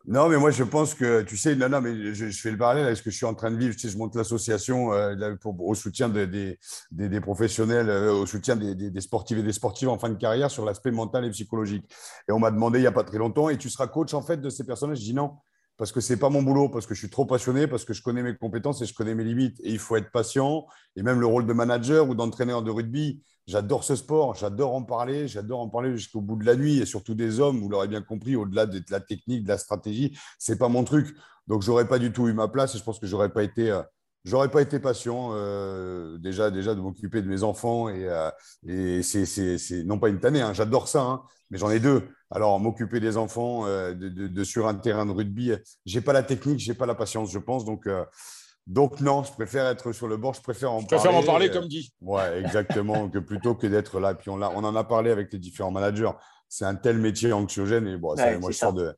[0.05, 2.85] Non, mais moi, je pense que, tu sais, non, non, mais je, fais le parallèle
[2.85, 3.75] avec ce que je suis en train de vivre.
[3.75, 6.57] Tu je monte l'association euh, au soutien des,
[6.91, 10.51] des, professionnels, euh, au soutien des, des, sportifs et des sportives en fin de carrière
[10.51, 11.85] sur l'aspect mental et psychologique.
[12.27, 14.21] Et on m'a demandé il n'y a pas très longtemps, et tu seras coach en
[14.21, 15.35] fait de ces personnes Je dis non,
[15.81, 18.03] parce que c'est pas mon boulot, parce que je suis trop passionné, parce que je
[18.03, 19.59] connais mes compétences et je connais mes limites.
[19.63, 20.67] Et il faut être patient.
[20.95, 24.83] Et même le rôle de manager ou d'entraîneur de rugby, J'adore ce sport, j'adore en
[24.83, 27.87] parler, j'adore en parler jusqu'au bout de la nuit et surtout des hommes, vous l'aurez
[27.87, 31.17] bien compris, au-delà de la technique, de la stratégie, c'est pas mon truc.
[31.47, 33.71] Donc j'aurais pas du tout eu ma place et je pense que j'aurais pas été
[33.71, 33.81] euh,
[34.23, 38.29] j'aurais pas été patient euh, déjà déjà de m'occuper de mes enfants et, euh,
[38.67, 42.07] et c'est non pas une tannée, hein, j'adore ça, hein, mais j'en ai deux.
[42.29, 45.53] Alors m'occuper des enfants de, de, sur un terrain de rugby,
[45.85, 47.65] j'ai pas la technique, j'ai pas la patience, je pense.
[47.65, 47.87] Donc
[48.67, 51.49] donc non, je préfère être sur le bord, je préfère en je préfère en parler
[51.49, 51.93] comme dit.
[51.99, 54.13] Ouais, exactement, que plutôt que d'être là.
[54.13, 56.11] Puis on, on en a parlé avec les différents managers.
[56.53, 57.87] C'est un tel métier anxiogène.
[57.87, 58.93] Et bon, moi, je sors de,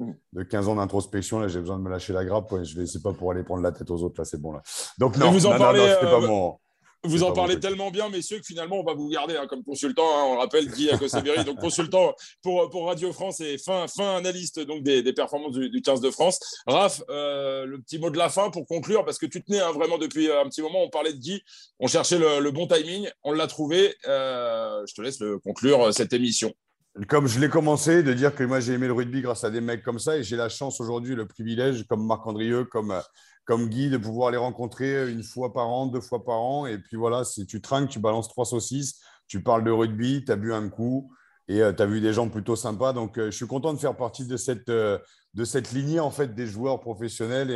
[0.50, 1.40] 15 ans d'introspection.
[1.40, 2.52] Là, j'ai besoin de me lâcher la grappe.
[2.64, 4.20] Je vais, c'est pas pour aller prendre la tête aux autres.
[4.20, 4.54] Là, c'est bon.
[4.54, 4.64] Là.
[4.98, 6.58] Donc non, vous en non, parlez, non, pas euh, mon.
[7.04, 10.04] Vous en parlez tellement bien, messieurs, que finalement, on va vous garder hein, comme consultant.
[10.04, 14.60] Hein, on rappelle Guy Akoseberi, donc consultant pour, pour Radio France et fin, fin analyste
[14.62, 16.40] donc des, performances du, 15 de France.
[16.66, 19.74] Raph, euh, le petit mot de la fin pour conclure, parce que tu tenais hein,
[19.74, 20.82] vraiment depuis un petit moment.
[20.82, 21.44] On parlait de Guy,
[21.80, 23.94] on cherchait le, bon timing, on l'a trouvé.
[24.08, 26.52] Euh, je te laisse le conclure euh, cette émission.
[27.08, 29.62] Comme je l'ai commencé, de dire que moi j'ai aimé le rugby grâce à des
[29.62, 32.94] mecs comme ça et j'ai la chance aujourd'hui, le privilège, comme Marc Andrieux, comme
[33.46, 36.66] comme Guy, de pouvoir les rencontrer une fois par an, deux fois par an.
[36.66, 40.32] Et puis voilà, si tu trinques, tu balances trois saucisses, tu parles de rugby, tu
[40.32, 41.14] as bu un coup
[41.48, 42.94] et euh, tu as vu des gens plutôt sympas.
[42.94, 44.98] Donc, euh, je suis content de faire partie de cette, euh,
[45.34, 47.50] de cette lignée en fait, des joueurs professionnels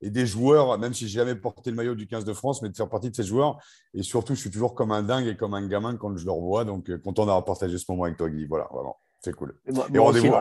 [0.00, 2.68] et, des joueurs, même si j'ai jamais porté le maillot du 15 de France, mais
[2.68, 3.58] de faire partie de ces joueurs.
[3.94, 6.32] Et surtout, je suis toujours comme un dingue et comme un gamin quand je le
[6.32, 6.64] revois.
[6.64, 8.46] Donc, content d'avoir partagé ce moment avec toi, Guy.
[8.46, 9.54] Voilà, vraiment, c'est cool.
[9.66, 10.34] Et, rendez-vous.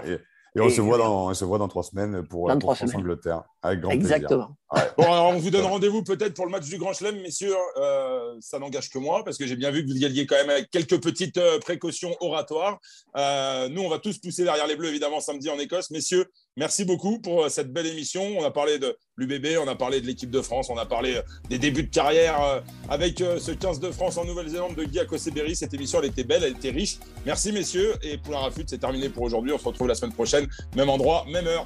[0.53, 3.43] Et on, se voit dans, on se voit dans trois semaines pour, la France-Angleterre.
[3.61, 4.57] Avec grand Exactement.
[4.69, 4.93] plaisir.
[4.97, 7.53] Bon, alors on vous donne rendez-vous peut-être pour le match du Grand Chelem, messieurs.
[7.77, 10.35] Euh, ça n'engage que moi, parce que j'ai bien vu que vous y alliez quand
[10.35, 12.79] même avec quelques petites euh, précautions oratoires.
[13.17, 15.91] Euh, nous, on va tous pousser derrière les Bleus, évidemment, samedi en Écosse.
[15.91, 16.25] Messieurs,
[16.57, 18.23] merci beaucoup pour cette belle émission.
[18.37, 21.19] On a parlé de l'UBB, on a parlé de l'équipe de France, on a parlé
[21.49, 25.55] des débuts de carrière avec ce 15 de France en Nouvelle-Zélande de Guy Akoseberi.
[25.55, 26.97] Cette émission, elle était belle, elle était riche.
[27.25, 27.93] Merci, messieurs.
[28.01, 29.51] Et pour la rafute, c'est terminé pour aujourd'hui.
[29.53, 31.65] On se retrouve la semaine prochaine, même endroit, même heure.